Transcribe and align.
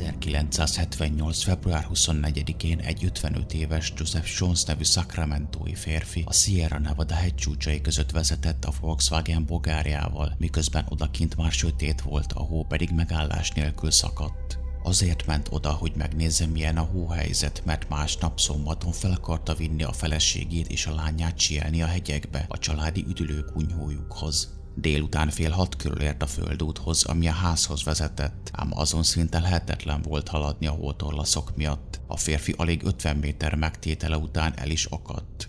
1978. 0.00 1.42
február 1.42 1.86
24-én 1.94 2.78
egy 2.78 3.04
55 3.04 3.54
éves 3.54 3.92
Joseph 3.96 4.28
Jones 4.38 4.64
nevű 4.64 4.84
szakramentói 4.84 5.74
férfi 5.74 6.22
a 6.26 6.32
Sierra 6.32 6.78
Nevada 6.78 7.14
hegycsúcsai 7.14 7.80
között 7.80 8.10
vezetett 8.10 8.64
a 8.64 8.72
Volkswagen 8.80 9.44
bogárjával, 9.44 10.34
miközben 10.38 10.86
odakint 10.88 11.36
már 11.36 11.52
sötét 11.52 12.00
volt, 12.00 12.32
a 12.32 12.40
hó 12.40 12.64
pedig 12.64 12.90
megállás 12.90 13.50
nélkül 13.50 13.90
szakadt. 13.90 14.58
Azért 14.82 15.26
ment 15.26 15.48
oda, 15.50 15.70
hogy 15.70 15.92
megnézze 15.96 16.46
milyen 16.46 16.76
a 16.76 16.82
hóhelyzet, 16.92 17.62
mert 17.64 17.88
másnap 17.88 18.40
szombaton 18.40 18.92
fel 18.92 19.12
akarta 19.12 19.54
vinni 19.54 19.82
a 19.82 19.92
feleségét 19.92 20.68
és 20.68 20.86
a 20.86 20.94
lányát 20.94 21.38
sielni 21.38 21.82
a 21.82 21.86
hegyekbe, 21.86 22.44
a 22.48 22.58
családi 22.58 23.04
üdülőkunyhójukhoz. 23.08 24.55
Délután 24.78 25.30
fél 25.30 25.50
hat 25.50 25.76
körül 25.76 26.00
ért 26.00 26.22
a 26.22 26.26
földúthoz, 26.26 27.04
ami 27.04 27.28
a 27.28 27.32
házhoz 27.32 27.84
vezetett, 27.84 28.50
ám 28.52 28.70
azon 28.74 29.02
szinte 29.02 29.40
lehetetlen 29.40 30.02
volt 30.02 30.28
haladni 30.28 30.66
a 30.66 30.70
hótorlaszok 30.70 31.56
miatt. 31.56 32.00
A 32.06 32.16
férfi 32.16 32.54
alig 32.56 32.84
50 32.84 33.16
méter 33.16 33.54
megtétele 33.54 34.16
után 34.16 34.52
el 34.56 34.70
is 34.70 34.84
akadt. 34.84 35.48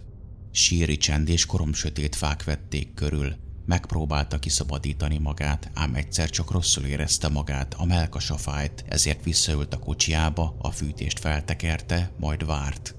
Síri 0.51 0.97
csend 0.97 1.29
és 1.29 1.45
koromsötét 1.45 2.15
fák 2.15 2.43
vették 2.43 2.93
körül. 2.93 3.35
Megpróbálta 3.65 4.39
kiszabadítani 4.39 5.17
magát, 5.17 5.71
ám 5.73 5.95
egyszer 5.95 6.29
csak 6.29 6.51
rosszul 6.51 6.85
érezte 6.85 7.27
magát, 7.27 7.73
a 7.73 7.85
melkasa 7.85 8.37
fájt, 8.37 8.83
ezért 8.87 9.23
visszaült 9.23 9.73
a 9.73 9.79
kocsiába, 9.79 10.55
a 10.57 10.71
fűtést 10.71 11.19
feltekerte, 11.19 12.11
majd 12.19 12.45
várt. 12.45 12.96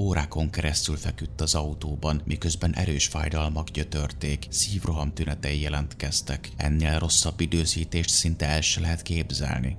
Órákon 0.00 0.50
keresztül 0.50 0.96
feküdt 0.96 1.40
az 1.40 1.54
autóban, 1.54 2.22
miközben 2.24 2.74
erős 2.74 3.06
fájdalmak 3.06 3.68
gyötörték, 3.70 4.46
szívroham 4.50 5.12
tünetei 5.12 5.60
jelentkeztek. 5.60 6.50
Ennél 6.56 6.98
rosszabb 6.98 7.40
időzítést 7.40 8.10
szinte 8.10 8.46
el 8.46 8.60
se 8.60 8.80
lehet 8.80 9.02
képzelni. 9.02 9.76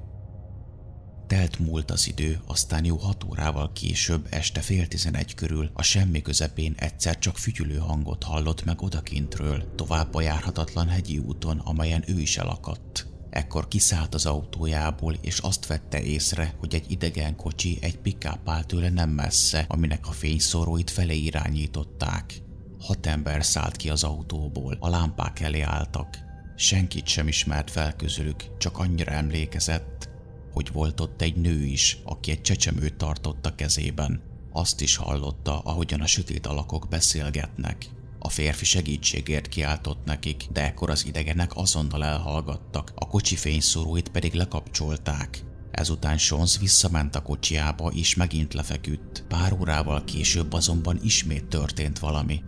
Telt 1.27 1.59
múlt 1.59 1.91
az 1.91 2.07
idő, 2.07 2.41
aztán 2.45 2.85
jó 2.85 2.97
hat 2.97 3.23
órával 3.23 3.71
később, 3.71 4.27
este 4.29 4.59
fél 4.59 4.87
tizenegy 4.87 5.35
körül, 5.35 5.69
a 5.73 5.81
semmi 5.81 6.21
közepén 6.21 6.73
egyszer 6.77 7.19
csak 7.19 7.37
fütyülő 7.37 7.77
hangot 7.77 8.23
hallott 8.23 8.63
meg 8.63 8.81
odakintről, 8.81 9.75
tovább 9.75 10.13
a 10.13 10.21
járhatatlan 10.21 10.87
hegyi 10.87 11.17
úton, 11.17 11.59
amelyen 11.59 12.03
ő 12.07 12.19
is 12.19 12.37
elakadt. 12.37 13.10
Ekkor 13.31 13.67
kiszállt 13.67 14.13
az 14.13 14.25
autójából, 14.25 15.15
és 15.21 15.37
azt 15.37 15.67
vette 15.67 16.01
észre, 16.01 16.53
hogy 16.59 16.75
egy 16.75 16.91
idegen 16.91 17.35
kocsi 17.35 17.77
egy 17.81 17.97
pick 17.97 18.25
áll 18.45 18.63
tőle 18.63 18.89
nem 18.89 19.09
messze, 19.09 19.65
aminek 19.67 20.07
a 20.07 20.11
fényszóróit 20.11 20.89
felé 20.89 21.17
irányították. 21.17 22.41
Hat 22.79 23.05
ember 23.05 23.45
szállt 23.45 23.75
ki 23.75 23.89
az 23.89 24.03
autóból, 24.03 24.77
a 24.79 24.89
lámpák 24.89 25.39
elé 25.39 25.61
álltak. 25.61 26.17
Senkit 26.55 27.07
sem 27.07 27.27
ismert 27.27 27.71
fel 27.71 27.95
közülük, 27.95 28.57
csak 28.57 28.77
annyira 28.77 29.11
emlékezett, 29.11 30.09
hogy 30.53 30.71
volt 30.71 30.99
ott 30.99 31.21
egy 31.21 31.35
nő 31.35 31.63
is, 31.63 31.97
aki 32.03 32.31
egy 32.31 32.41
csecsemőt 32.41 32.95
tartott 32.95 33.45
a 33.45 33.55
kezében. 33.55 34.21
Azt 34.51 34.81
is 34.81 34.95
hallotta, 34.95 35.59
ahogyan 35.59 36.01
a 36.01 36.07
sötét 36.07 36.47
alakok 36.47 36.87
beszélgetnek. 36.89 37.85
A 38.23 38.29
férfi 38.29 38.65
segítségért 38.65 39.47
kiáltott 39.47 40.05
nekik, 40.05 40.45
de 40.51 40.65
ekkor 40.65 40.89
az 40.89 41.05
idegenek 41.05 41.51
azonnal 41.55 42.03
elhallgattak, 42.03 42.91
a 42.95 43.07
kocsi 43.07 43.35
fényszóróit 43.35 44.09
pedig 44.09 44.33
lekapcsolták. 44.33 45.43
Ezután 45.71 46.17
Sons 46.17 46.57
visszament 46.57 47.15
a 47.15 47.21
kocsiába 47.21 47.91
és 47.91 48.15
megint 48.15 48.53
lefeküdt. 48.53 49.23
Pár 49.27 49.53
órával 49.53 50.03
később 50.03 50.53
azonban 50.53 50.99
ismét 51.03 51.45
történt 51.45 51.99
valami. 51.99 52.41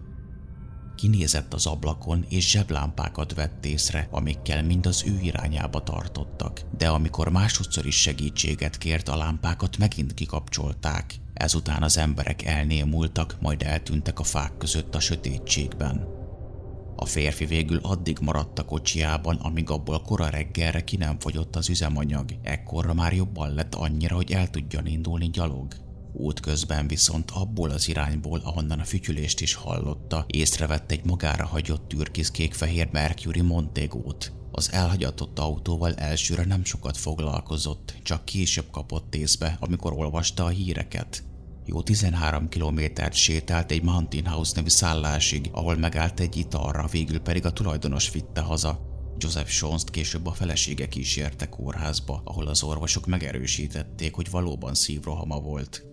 Kinézett 0.96 1.54
az 1.54 1.66
ablakon, 1.66 2.26
és 2.30 2.50
zseblámpákat 2.50 3.34
vett 3.34 3.66
észre, 3.66 4.08
amikkel 4.12 4.64
mind 4.64 4.86
az 4.86 5.04
ő 5.08 5.20
irányába 5.22 5.84
tartottak. 5.84 6.62
De 6.78 6.88
amikor 6.88 7.30
másodszor 7.30 7.86
is 7.86 8.02
segítséget 8.02 8.78
kért, 8.78 9.08
a 9.08 9.18
lámpákat 9.18 9.78
megint 9.78 10.14
kikapcsolták. 10.14 11.22
Ezután 11.34 11.84
az 11.84 11.98
emberek 11.98 12.44
elnémultak, 12.44 13.38
majd 13.42 13.62
eltűntek 13.62 14.20
a 14.20 14.24
fák 14.24 14.58
között 14.58 14.96
a 14.96 15.00
sötétségben. 15.00 16.22
A 16.96 17.06
férfi 17.06 17.46
végül 17.46 17.80
addig 17.82 18.18
maradt 18.22 18.60
a 18.60 18.66
kocsiában, 18.66 19.36
amíg 19.36 19.70
abból 19.70 20.02
kora 20.02 20.30
reggelre 20.30 20.84
ki 20.84 20.98
nem 20.98 21.20
fogyott 21.20 21.56
az 21.56 21.70
üzemanyag. 21.70 22.32
Ekkorra 22.44 22.94
már 22.94 23.14
jobban 23.14 23.54
lett 23.54 23.76
annyira, 23.76 24.16
hogy 24.16 24.32
el 24.32 24.50
tudjon 24.50 24.86
indulni 24.86 25.30
gyalog. 25.30 25.74
Útközben 26.14 26.88
viszont 26.88 27.32
abból 27.32 27.70
az 27.70 27.88
irányból, 27.88 28.40
ahonnan 28.44 28.80
a 28.80 28.84
fütyülést 28.84 29.42
is 29.42 29.54
hallotta, 29.54 30.26
észrevett 30.28 30.92
egy 30.92 31.06
magára 31.06 31.46
hagyott 31.46 31.88
türkiszkék-fehér 31.88 32.90
Mercury 32.92 33.42
Montegót. 33.42 34.43
Az 34.56 34.72
elhagyatott 34.72 35.40
autóval 35.40 35.94
elsőre 35.94 36.46
nem 36.46 36.64
sokat 36.64 36.98
foglalkozott, 36.98 37.96
csak 38.04 38.26
később 38.26 38.70
kapott 38.72 39.16
észbe, 39.16 39.58
amikor 39.60 39.94
olvasta 39.94 40.44
a 40.44 40.48
híreket. 40.48 41.24
Jó 41.66 41.82
13 41.82 42.50
kilométert 42.50 43.14
sétált 43.14 43.72
egy 43.72 43.84
Mountain 43.84 44.26
House 44.26 44.52
nevű 44.56 44.68
szállásig, 44.70 45.50
ahol 45.52 45.76
megállt 45.76 46.20
egy 46.20 46.38
italra, 46.38 46.88
végül 46.92 47.20
pedig 47.20 47.46
a 47.46 47.54
tulajdonos 47.54 48.12
vitte 48.12 48.42
haza. 48.42 48.80
Joseph 49.18 49.50
Shonst 49.50 49.90
később 49.90 50.26
a 50.26 50.32
felesége 50.32 50.88
kísérte 50.88 51.50
kórházba, 51.50 52.22
ahol 52.24 52.48
az 52.48 52.64
orvosok 52.64 53.06
megerősítették, 53.06 54.16
hogy 54.16 54.30
valóban 54.30 54.74
szívrohama 54.74 55.40
volt. 55.40 55.93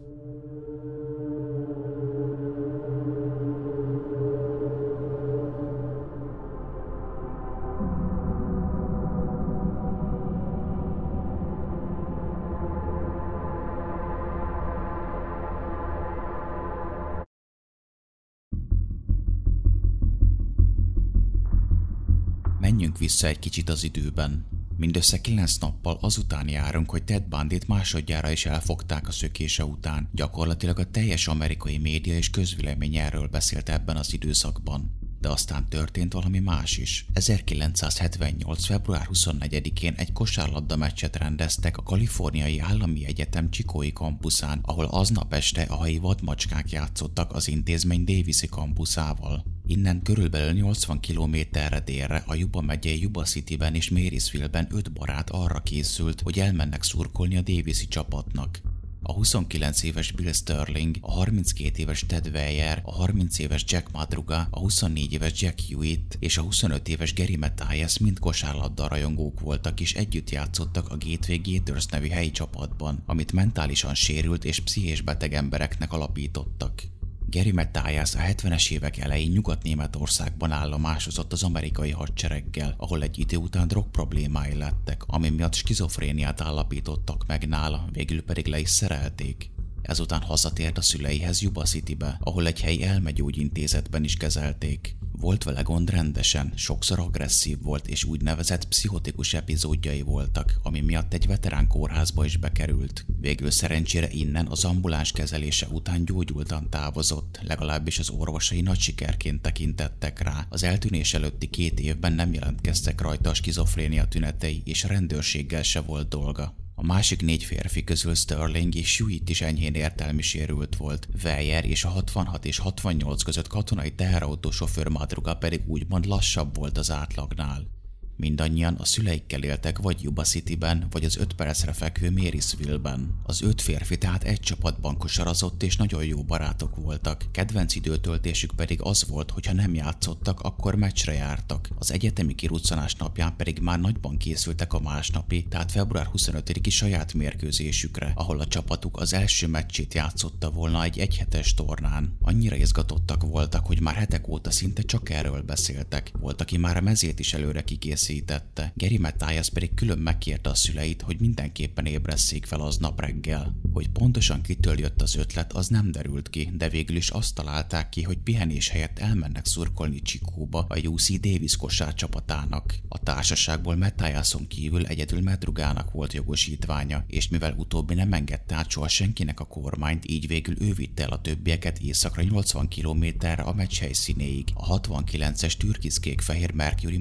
Vissza 23.00 23.26
egy 23.26 23.38
kicsit 23.38 23.68
az 23.68 23.84
időben. 23.84 24.46
Mindössze 24.76 25.20
kilenc 25.20 25.56
nappal 25.56 25.98
azután 26.00 26.48
járunk, 26.48 26.90
hogy 26.90 27.02
Ted 27.02 27.22
Bundit 27.22 27.68
másodjára 27.68 28.30
is 28.30 28.46
elfogták 28.46 29.08
a 29.08 29.12
szökése 29.12 29.64
után. 29.64 30.08
Gyakorlatilag 30.12 30.78
a 30.78 30.90
teljes 30.90 31.28
amerikai 31.28 31.78
média 31.78 32.14
és 32.14 32.30
közvélemény 32.30 32.96
erről 32.96 33.28
beszélt 33.28 33.68
ebben 33.68 33.96
az 33.96 34.12
időszakban. 34.12 34.98
De 35.20 35.28
aztán 35.28 35.68
történt 35.68 36.12
valami 36.12 36.38
más 36.38 36.76
is. 36.76 37.06
1978. 37.12 38.64
február 38.64 39.08
24-én 39.12 39.94
egy 39.96 40.12
kosárlabda 40.12 40.76
meccset 40.76 41.16
rendeztek 41.16 41.76
a 41.76 41.82
Kaliforniai 41.82 42.58
Állami 42.58 43.06
Egyetem 43.06 43.50
Csikói 43.50 43.92
kampuszán, 43.92 44.60
ahol 44.62 44.84
aznap 44.84 45.34
este 45.34 45.62
a 45.62 45.84
helyi 45.84 45.98
vadmacskák 45.98 46.70
játszottak 46.70 47.32
az 47.32 47.48
intézmény 47.48 48.04
Davisi 48.04 48.48
kampuszával. 48.48 49.44
Innen 49.70 50.02
körülbelül 50.02 50.52
80 50.52 51.00
kilométerre 51.00 51.80
délre 51.80 52.22
a 52.26 52.34
Yuba 52.34 52.60
megyei 52.60 53.00
Yuba 53.00 53.22
City-ben 53.22 53.74
és 53.74 53.90
Marysville-ben 53.90 54.68
öt 54.70 54.92
barát 54.92 55.30
arra 55.30 55.60
készült, 55.60 56.20
hogy 56.20 56.38
elmennek 56.38 56.82
szurkolni 56.82 57.36
a 57.36 57.40
Davisi 57.40 57.88
csapatnak. 57.88 58.60
A 59.02 59.12
29 59.12 59.82
éves 59.82 60.12
Bill 60.12 60.32
Sterling, 60.32 60.96
a 61.00 61.10
32 61.10 61.80
éves 61.80 62.04
Ted 62.06 62.30
Weyer, 62.32 62.82
a 62.84 62.92
30 62.92 63.38
éves 63.38 63.64
Jack 63.68 63.92
Madruga, 63.92 64.48
a 64.50 64.58
24 64.58 65.12
éves 65.12 65.40
Jack 65.40 65.60
Hewitt 65.68 66.16
és 66.18 66.38
a 66.38 66.42
25 66.42 66.88
éves 66.88 67.14
Gary 67.14 67.36
Mathias 67.36 67.98
mind 67.98 68.18
kosárlabda 68.18 68.88
rajongók 68.88 69.40
voltak 69.40 69.80
és 69.80 69.94
együtt 69.94 70.30
játszottak 70.30 70.88
a 70.88 70.96
Gateway 70.98 71.40
Gators 71.44 71.86
nevű 71.86 72.08
helyi 72.08 72.30
csapatban, 72.30 73.02
amit 73.06 73.32
mentálisan 73.32 73.94
sérült 73.94 74.44
és 74.44 74.60
pszichés 74.60 75.00
beteg 75.00 75.34
embereknek 75.34 75.92
alapítottak. 75.92 76.82
Gary 77.30 77.52
Mathias 77.52 78.14
a 78.14 78.18
70-es 78.18 78.70
évek 78.70 78.98
elején 78.98 79.30
Nyugat-Németországban 79.30 80.52
állomásozott 80.52 81.32
az 81.32 81.42
amerikai 81.42 81.90
hadsereggel, 81.90 82.74
ahol 82.76 83.02
egy 83.02 83.18
idő 83.18 83.36
után 83.36 83.68
drog 83.68 83.90
problémái 83.90 84.54
lettek, 84.54 85.02
ami 85.06 85.28
miatt 85.28 85.54
skizofréniát 85.54 86.40
állapítottak 86.40 87.24
meg 87.26 87.48
nála, 87.48 87.88
végül 87.92 88.22
pedig 88.22 88.46
le 88.46 88.58
is 88.60 88.70
szerelték. 88.70 89.50
Ezután 89.82 90.22
hazatért 90.22 90.78
a 90.78 90.82
szüleihez 90.82 91.42
Yuba 91.42 91.62
Citybe, 91.62 92.18
ahol 92.20 92.46
egy 92.46 92.60
helyi 92.60 92.82
elmegyógyintézetben 92.82 94.04
is 94.04 94.16
kezelték. 94.16 94.96
Volt 95.20 95.44
vele 95.44 95.62
gond 95.62 95.90
rendesen, 95.90 96.52
sokszor 96.54 96.98
agresszív 96.98 97.62
volt 97.62 97.86
és 97.86 98.04
úgynevezett 98.04 98.68
pszichotikus 98.68 99.34
epizódjai 99.34 100.02
voltak, 100.02 100.60
ami 100.62 100.80
miatt 100.80 101.12
egy 101.12 101.26
veterán 101.26 101.66
kórházba 101.66 102.24
is 102.24 102.36
bekerült. 102.36 103.04
Végül 103.20 103.50
szerencsére 103.50 104.08
innen 104.10 104.46
az 104.46 104.64
ambuláns 104.64 105.12
kezelése 105.12 105.66
után 105.66 106.04
gyógyultan 106.04 106.70
távozott, 106.70 107.40
legalábbis 107.42 107.98
az 107.98 108.10
orvosai 108.10 108.60
nagy 108.60 108.78
sikerként 108.78 109.42
tekintettek 109.42 110.22
rá. 110.22 110.46
Az 110.48 110.62
eltűnés 110.62 111.14
előtti 111.14 111.46
két 111.46 111.80
évben 111.80 112.12
nem 112.12 112.32
jelentkeztek 112.32 113.00
rajta 113.00 113.30
a 113.30 113.34
skizofrénia 113.34 114.08
tünetei, 114.08 114.62
és 114.64 114.84
a 114.84 114.88
rendőrséggel 114.88 115.62
se 115.62 115.80
volt 115.80 116.08
dolga. 116.08 116.54
A 116.80 116.86
másik 116.86 117.22
négy 117.22 117.44
férfi 117.44 117.84
közül 117.84 118.14
Sterling 118.14 118.74
és 118.74 118.98
Hewitt 118.98 119.28
is 119.28 119.40
enyhén 119.40 119.74
értelmi 119.74 120.22
sérült 120.22 120.76
volt. 120.76 121.08
Weyer 121.24 121.64
és 121.64 121.84
a 121.84 121.88
66 121.88 122.44
és 122.44 122.58
68 122.58 123.22
között 123.22 123.46
katonai 123.46 123.92
teherautó 123.94 124.50
sofőr 124.50 124.88
Madruga 124.88 125.34
pedig 125.34 125.60
úgymond 125.66 126.06
lassabb 126.06 126.56
volt 126.56 126.78
az 126.78 126.90
átlagnál. 126.90 127.79
Mindannyian 128.20 128.74
a 128.74 128.84
szüleikkel 128.84 129.42
éltek 129.42 129.78
vagy 129.78 130.02
Yuba 130.02 130.22
City-ben, 130.22 130.86
vagy 130.90 131.04
az 131.04 131.16
öt 131.16 131.32
percre 131.32 131.72
fekvő 131.72 132.10
Marysville-ben. 132.10 133.14
Az 133.22 133.42
öt 133.42 133.60
férfi 133.60 133.98
tehát 133.98 134.24
egy 134.24 134.40
csapatban 134.40 134.98
kosarazott 134.98 135.62
és 135.62 135.76
nagyon 135.76 136.04
jó 136.04 136.22
barátok 136.22 136.76
voltak. 136.76 137.24
Kedvenc 137.30 137.74
időtöltésük 137.74 138.52
pedig 138.56 138.80
az 138.82 139.06
volt, 139.08 139.30
hogy 139.30 139.46
ha 139.46 139.52
nem 139.52 139.74
játszottak, 139.74 140.40
akkor 140.40 140.74
meccsre 140.74 141.12
jártak. 141.12 141.68
Az 141.78 141.92
egyetemi 141.92 142.34
kiruccanás 142.34 142.94
napján 142.94 143.36
pedig 143.36 143.58
már 143.58 143.80
nagyban 143.80 144.16
készültek 144.16 144.72
a 144.72 144.80
másnapi, 144.80 145.46
tehát 145.48 145.72
február 145.72 146.08
25-i 146.14 146.70
saját 146.70 147.14
mérkőzésükre, 147.14 148.12
ahol 148.14 148.40
a 148.40 148.46
csapatuk 148.46 148.96
az 148.96 149.12
első 149.12 149.46
meccsét 149.46 149.94
játszotta 149.94 150.50
volna 150.50 150.82
egy 150.84 150.98
egyhetes 150.98 151.54
tornán. 151.54 152.16
Annyira 152.22 152.56
izgatottak 152.56 153.22
voltak, 153.22 153.66
hogy 153.66 153.80
már 153.80 153.94
hetek 153.94 154.28
óta 154.28 154.50
szinte 154.50 154.82
csak 154.82 155.10
erről 155.10 155.42
beszéltek. 155.42 156.10
Volt, 156.20 156.40
aki 156.40 156.56
már 156.56 156.76
a 156.76 156.80
mezét 156.80 157.18
is 157.18 157.34
előre 157.34 157.64
kikészítette. 158.10 158.72
Geri 158.74 158.98
Matthias 158.98 159.48
pedig 159.48 159.74
külön 159.74 159.98
megkérte 159.98 160.50
a 160.50 160.54
szüleit, 160.54 161.02
hogy 161.02 161.20
mindenképpen 161.20 161.86
ébresszék 161.86 162.46
fel 162.46 162.60
aznap 162.60 163.00
reggel. 163.00 163.54
Hogy 163.72 163.88
pontosan 163.88 164.42
kitől 164.42 164.78
jött 164.78 165.02
az 165.02 165.14
ötlet, 165.14 165.52
az 165.52 165.68
nem 165.68 165.90
derült 165.90 166.30
ki, 166.30 166.50
de 166.54 166.68
végül 166.68 166.96
is 166.96 167.10
azt 167.10 167.34
találták 167.34 167.88
ki, 167.88 168.02
hogy 168.02 168.18
pihenés 168.18 168.68
helyett 168.68 168.98
elmennek 168.98 169.46
szurkolni 169.46 170.02
Csikóba 170.02 170.66
a 170.68 170.78
UC 170.78 171.20
Davis 171.20 171.56
kosár 171.56 171.94
csapatának. 171.94 172.74
A 172.88 172.98
társaságból 172.98 173.76
Matthiason 173.76 174.46
kívül 174.46 174.86
egyedül 174.86 175.20
Medrugának 175.20 175.92
volt 175.92 176.12
jogosítványa, 176.12 177.04
és 177.06 177.28
mivel 177.28 177.54
utóbbi 177.56 177.94
nem 177.94 178.12
engedte 178.12 178.54
át 178.54 178.70
soha 178.70 178.88
senkinek 178.88 179.40
a 179.40 179.46
kormányt, 179.46 180.10
így 180.10 180.26
végül 180.26 180.62
ő 180.62 180.72
vitte 180.72 181.02
el 181.02 181.10
a 181.10 181.20
többieket 181.20 181.78
északra 181.78 182.22
80 182.22 182.68
kilométerre 182.68 183.42
a 183.42 183.54
meccs 183.54 183.78
helyszínéig, 183.78 184.48
a 184.54 184.80
69-es 184.80 185.52
türkiszkék-fehér 185.56 186.52
Mercury 186.52 186.98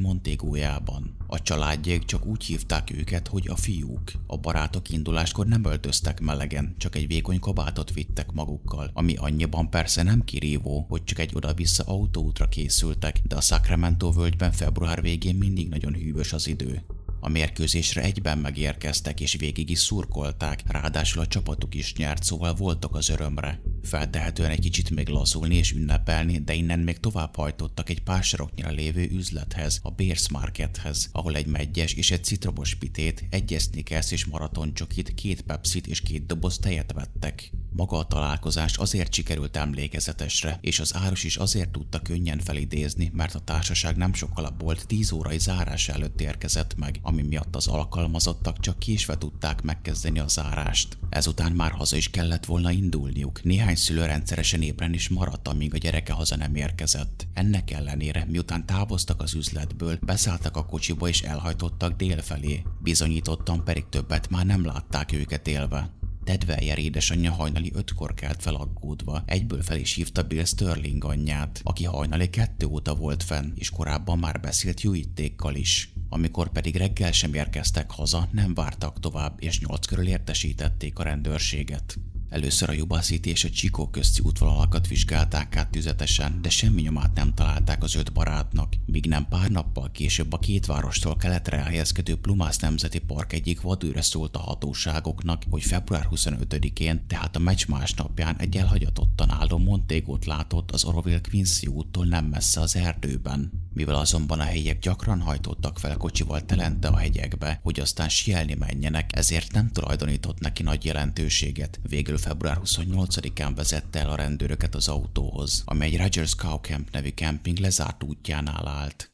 Montegójában. 0.89 1.18
A 1.27 1.41
családjék 1.41 2.06
csak 2.06 2.25
úgy 2.25 2.44
hívták 2.44 2.91
őket, 2.91 3.27
hogy 3.27 3.47
a 3.47 3.56
fiúk. 3.56 4.12
A 4.27 4.38
barátok 4.38 4.89
induláskor 4.89 5.45
nem 5.45 5.65
öltöztek 5.65 6.19
melegen, 6.19 6.75
csak 6.77 6.95
egy 6.95 7.07
vékony 7.07 7.39
kabátot 7.39 7.94
vittek 7.94 8.31
magukkal, 8.31 8.91
ami 8.94 9.15
annyiban 9.15 9.69
persze 9.69 10.03
nem 10.03 10.24
kirívó, 10.24 10.86
hogy 10.89 11.03
csak 11.03 11.19
egy 11.19 11.31
oda-vissza 11.36 11.83
autóútra 11.83 12.47
készültek, 12.47 13.21
de 13.27 13.36
a 13.36 13.41
Sacramento 13.41 14.12
völgyben 14.12 14.51
február 14.51 15.01
végén 15.01 15.36
mindig 15.36 15.69
nagyon 15.69 15.94
hűvös 15.94 16.33
az 16.33 16.47
idő. 16.47 16.83
A 17.19 17.30
mérkőzésre 17.30 18.01
egyben 18.01 18.38
megérkeztek 18.38 19.19
és 19.19 19.35
végig 19.35 19.69
is 19.69 19.80
szurkolták, 19.80 20.63
ráadásul 20.68 21.21
a 21.21 21.27
csapatuk 21.27 21.75
is 21.75 21.95
nyert, 21.95 22.24
szóval 22.24 22.53
voltak 22.53 22.95
az 22.95 23.09
örömre. 23.09 23.62
Feltehetően 23.83 24.49
egy 24.49 24.59
kicsit 24.59 24.89
még 24.89 25.07
lazulni 25.07 25.55
és 25.55 25.71
ünnepelni, 25.71 26.37
de 26.37 26.53
innen 26.53 26.79
még 26.79 26.99
tovább 26.99 27.35
hajtottak 27.35 27.89
egy 27.89 28.03
pár 28.03 28.23
saroknyira 28.23 28.69
lévő 28.69 29.09
üzlethez, 29.11 29.79
a 29.83 29.91
Bears 29.91 30.29
Markethez, 30.29 31.09
ahol 31.11 31.35
egy 31.35 31.45
megyes 31.45 31.93
és 31.93 32.11
egy 32.11 32.23
citromos 32.23 32.75
pitét, 32.75 33.27
egy 33.29 33.53
esznikesz 33.53 34.11
és 34.11 34.25
maratoncsokit, 34.25 35.13
két 35.13 35.41
pepsit 35.41 35.87
és 35.87 36.01
két 36.01 36.25
doboz 36.25 36.57
tejet 36.57 36.91
vettek. 36.93 37.51
Maga 37.71 37.97
a 37.97 38.07
találkozás 38.07 38.77
azért 38.77 39.13
sikerült 39.13 39.57
emlékezetesre, 39.57 40.57
és 40.61 40.79
az 40.79 40.95
árus 40.95 41.23
is 41.23 41.35
azért 41.35 41.69
tudta 41.69 41.99
könnyen 41.99 42.39
felidézni, 42.39 43.11
mert 43.13 43.35
a 43.35 43.39
társaság 43.39 43.97
nem 43.97 44.13
sokkal 44.13 44.45
a 44.45 44.55
bolt 44.57 44.87
10 44.87 45.11
órai 45.11 45.39
zárás 45.39 45.89
előtt 45.89 46.21
érkezett 46.21 46.75
meg, 46.75 46.99
ami 47.01 47.21
miatt 47.21 47.55
az 47.55 47.67
alkalmazottak 47.67 48.59
csak 48.59 48.79
késve 48.79 49.17
tudták 49.17 49.61
megkezdeni 49.61 50.19
a 50.19 50.27
zárást. 50.27 50.97
Ezután 51.09 51.51
már 51.51 51.71
haza 51.71 51.95
is 51.95 52.09
kellett 52.09 52.45
volna 52.45 52.71
indulniuk. 52.71 53.43
Néhány 53.43 53.69
szülő 53.75 54.06
rendszeresen 54.06 54.62
ébren 54.62 54.94
is 54.94 55.10
maradt, 55.10 55.48
amíg 55.48 55.74
a 55.74 55.77
gyereke 55.77 56.13
haza 56.13 56.36
nem 56.36 56.56
érkezett. 56.56 57.27
Ennek 57.33 57.71
ellenére, 57.71 58.25
miután 58.27 58.66
távoztak 58.66 59.21
az 59.21 59.33
üzletből, 59.33 60.00
beszálltak 60.01 60.57
a 60.57 60.66
kocsiba 60.66 61.07
és 61.07 61.21
elhajtottak 61.21 61.95
dél 61.95 62.21
felé. 62.21 62.63
Bizonyítottan 62.80 63.63
pedig 63.63 63.86
többet 63.89 64.30
már 64.30 64.45
nem 64.45 64.66
látták 64.66 65.12
őket 65.12 65.48
élve. 65.48 65.98
Ted 66.24 66.44
Weyer 66.48 66.77
édesanyja 66.77 67.31
hajnali 67.31 67.71
ötkor 67.74 68.13
kelt 68.13 68.42
fel 68.42 68.56
aggódva. 68.56 69.24
Egyből 69.25 69.62
fel 69.62 69.77
is 69.77 69.94
hívta 69.94 70.24
Bill 70.24 70.44
Sterling 70.44 71.04
anyját, 71.04 71.62
aki 71.63 71.83
hajnali 71.83 72.30
kettő 72.30 72.66
óta 72.66 72.95
volt 72.95 73.24
fenn, 73.24 73.51
és 73.56 73.69
korábban 73.69 74.19
már 74.19 74.39
beszélt 74.39 74.81
Juittékkal 74.81 75.56
is. 75.56 75.94
Amikor 76.10 76.51
pedig 76.51 76.75
reggel 76.75 77.12
sem 77.12 77.33
érkeztek 77.33 77.92
haza, 77.92 78.30
nem 78.31 78.54
vártak 78.54 79.00
tovább, 79.00 79.36
és 79.39 79.60
nyolc 79.60 79.86
körül 79.86 80.07
értesítették 80.07 81.00
a 81.00 81.04
rendőrséget. 81.04 82.00
Először 82.29 82.85
a 82.87 82.99
City 82.99 83.29
és 83.29 83.43
a 83.43 83.49
Chico 83.49 83.89
közti 83.89 84.21
útvonalakat 84.23 84.87
vizsgálták 84.87 85.55
át 85.55 85.69
tüzetesen, 85.71 86.41
de 86.41 86.49
semmi 86.49 86.81
nyomát 86.81 87.13
nem 87.13 87.33
találták 87.33 87.83
az 87.83 87.95
öt 87.95 88.13
barátnak, 88.13 88.73
míg 88.85 89.05
nem 89.05 89.27
pár 89.27 89.49
nappal 89.49 89.91
később 89.91 90.33
a 90.33 90.39
két 90.39 90.65
várostól 90.65 91.15
keletre 91.15 91.57
elhelyezkedő 91.57 92.15
Plumász 92.15 92.57
Nemzeti 92.57 92.99
Park 92.99 93.33
egyik 93.33 93.61
vadőre 93.61 94.01
szólt 94.01 94.35
a 94.35 94.39
hatóságoknak, 94.39 95.43
hogy 95.49 95.63
február 95.63 96.07
25-én, 96.11 97.07
tehát 97.07 97.35
a 97.35 97.39
meccs 97.39 97.65
másnapján 97.67 98.35
egy 98.39 98.57
elhagyatottan 98.57 99.29
álló 99.29 99.57
Montégót 99.57 100.25
látott 100.25 100.71
az 100.71 100.83
Oroville 100.83 101.21
Quincy 101.29 101.67
úttól 101.67 102.05
nem 102.05 102.25
messze 102.25 102.61
az 102.61 102.75
erdőben. 102.75 103.51
Mivel 103.73 103.95
azonban 103.95 104.39
a 104.39 104.43
helyiek 104.43 104.79
gyakran 104.79 105.21
hajtottak 105.21 105.79
fel 105.79 105.97
kocsival 105.97 106.45
telente 106.45 106.87
a 106.87 106.97
hegyekbe, 106.97 107.59
hogy 107.63 107.79
aztán 107.79 108.09
sielni 108.09 108.53
menjenek, 108.53 109.15
ezért 109.15 109.51
nem 109.51 109.71
tulajdonított 109.71 110.39
neki 110.39 110.63
nagy 110.63 110.85
jelentőséget. 110.85 111.79
Végül 111.89 112.17
február 112.19 112.60
28-án 112.63 113.51
vezette 113.56 114.00
el 114.00 114.10
a 114.10 114.16
rendőröket 114.16 114.75
az 114.75 114.88
autóhoz, 114.88 115.63
ami 115.66 115.86
egy 115.86 115.98
Rogers 115.98 116.36
Cow 116.36 116.57
Camp 116.57 116.92
nevű 116.92 117.10
kemping 117.10 117.57
lezárt 117.57 118.04
útjánál 118.04 118.68
állt. 118.68 119.12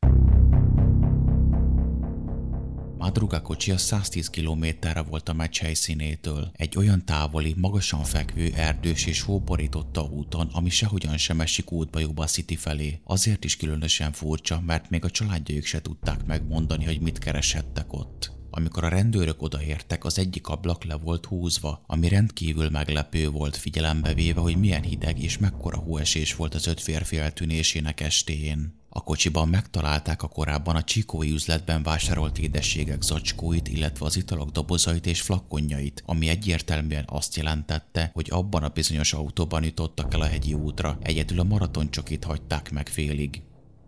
Madruga 2.97 3.41
kocsia 3.41 3.77
110 3.77 4.29
kilométerre 4.29 5.01
volt 5.01 5.29
a 5.29 5.33
meccs 5.33 5.57
helyszínétől. 5.57 6.51
Egy 6.53 6.77
olyan 6.77 7.05
távoli, 7.05 7.53
magasan 7.57 8.03
fekvő, 8.03 8.51
erdős 8.55 9.05
és 9.05 9.21
hóborította 9.21 10.01
úton, 10.03 10.49
ami 10.51 10.69
sehogyan 10.69 11.17
sem 11.17 11.41
esik 11.41 11.71
útba 11.71 11.99
Yuba 11.99 12.25
City 12.25 12.55
felé. 12.55 12.99
Azért 13.03 13.43
is 13.43 13.57
különösen 13.57 14.11
furcsa, 14.11 14.61
mert 14.65 14.89
még 14.89 15.03
a 15.03 15.09
családjaik 15.09 15.65
se 15.65 15.81
tudták 15.81 16.25
megmondani, 16.25 16.85
hogy 16.85 17.01
mit 17.01 17.17
kereshettek 17.17 17.93
ott. 17.93 18.31
Amikor 18.57 18.83
a 18.83 18.89
rendőrök 18.89 19.41
odaértek, 19.41 20.05
az 20.05 20.19
egyik 20.19 20.47
ablak 20.47 20.83
le 20.83 20.95
volt 20.95 21.25
húzva, 21.25 21.83
ami 21.87 22.07
rendkívül 22.07 22.69
meglepő 22.69 23.29
volt 23.29 23.57
figyelembe 23.57 24.13
véve, 24.13 24.39
hogy 24.39 24.57
milyen 24.57 24.81
hideg 24.81 25.23
és 25.23 25.37
mekkora 25.37 25.77
hóesés 25.77 26.35
volt 26.35 26.53
az 26.53 26.67
öt 26.67 26.81
férfi 26.81 27.17
eltűnésének 27.17 27.99
estéjén. 27.99 28.83
A 28.89 29.03
kocsiban 29.03 29.47
megtalálták 29.47 30.23
a 30.23 30.27
korábban 30.27 30.75
a 30.75 30.83
csíkói 30.83 31.31
üzletben 31.31 31.83
vásárolt 31.83 32.37
édességek 32.37 33.01
zacskóit, 33.01 33.67
illetve 33.67 34.05
az 34.05 34.17
italok 34.17 34.51
dobozait 34.51 35.05
és 35.05 35.21
flakkonjait, 35.21 36.03
ami 36.05 36.27
egyértelműen 36.27 37.05
azt 37.07 37.35
jelentette, 37.35 38.11
hogy 38.13 38.27
abban 38.31 38.63
a 38.63 38.69
bizonyos 38.69 39.13
autóban 39.13 39.63
jutottak 39.63 40.13
el 40.13 40.21
a 40.21 40.25
hegyi 40.25 40.53
útra, 40.53 40.97
egyedül 41.01 41.39
a 41.39 41.43
maratoncsokit 41.43 42.23
hagyták 42.23 42.71
meg 42.71 42.87
félig. 42.87 43.41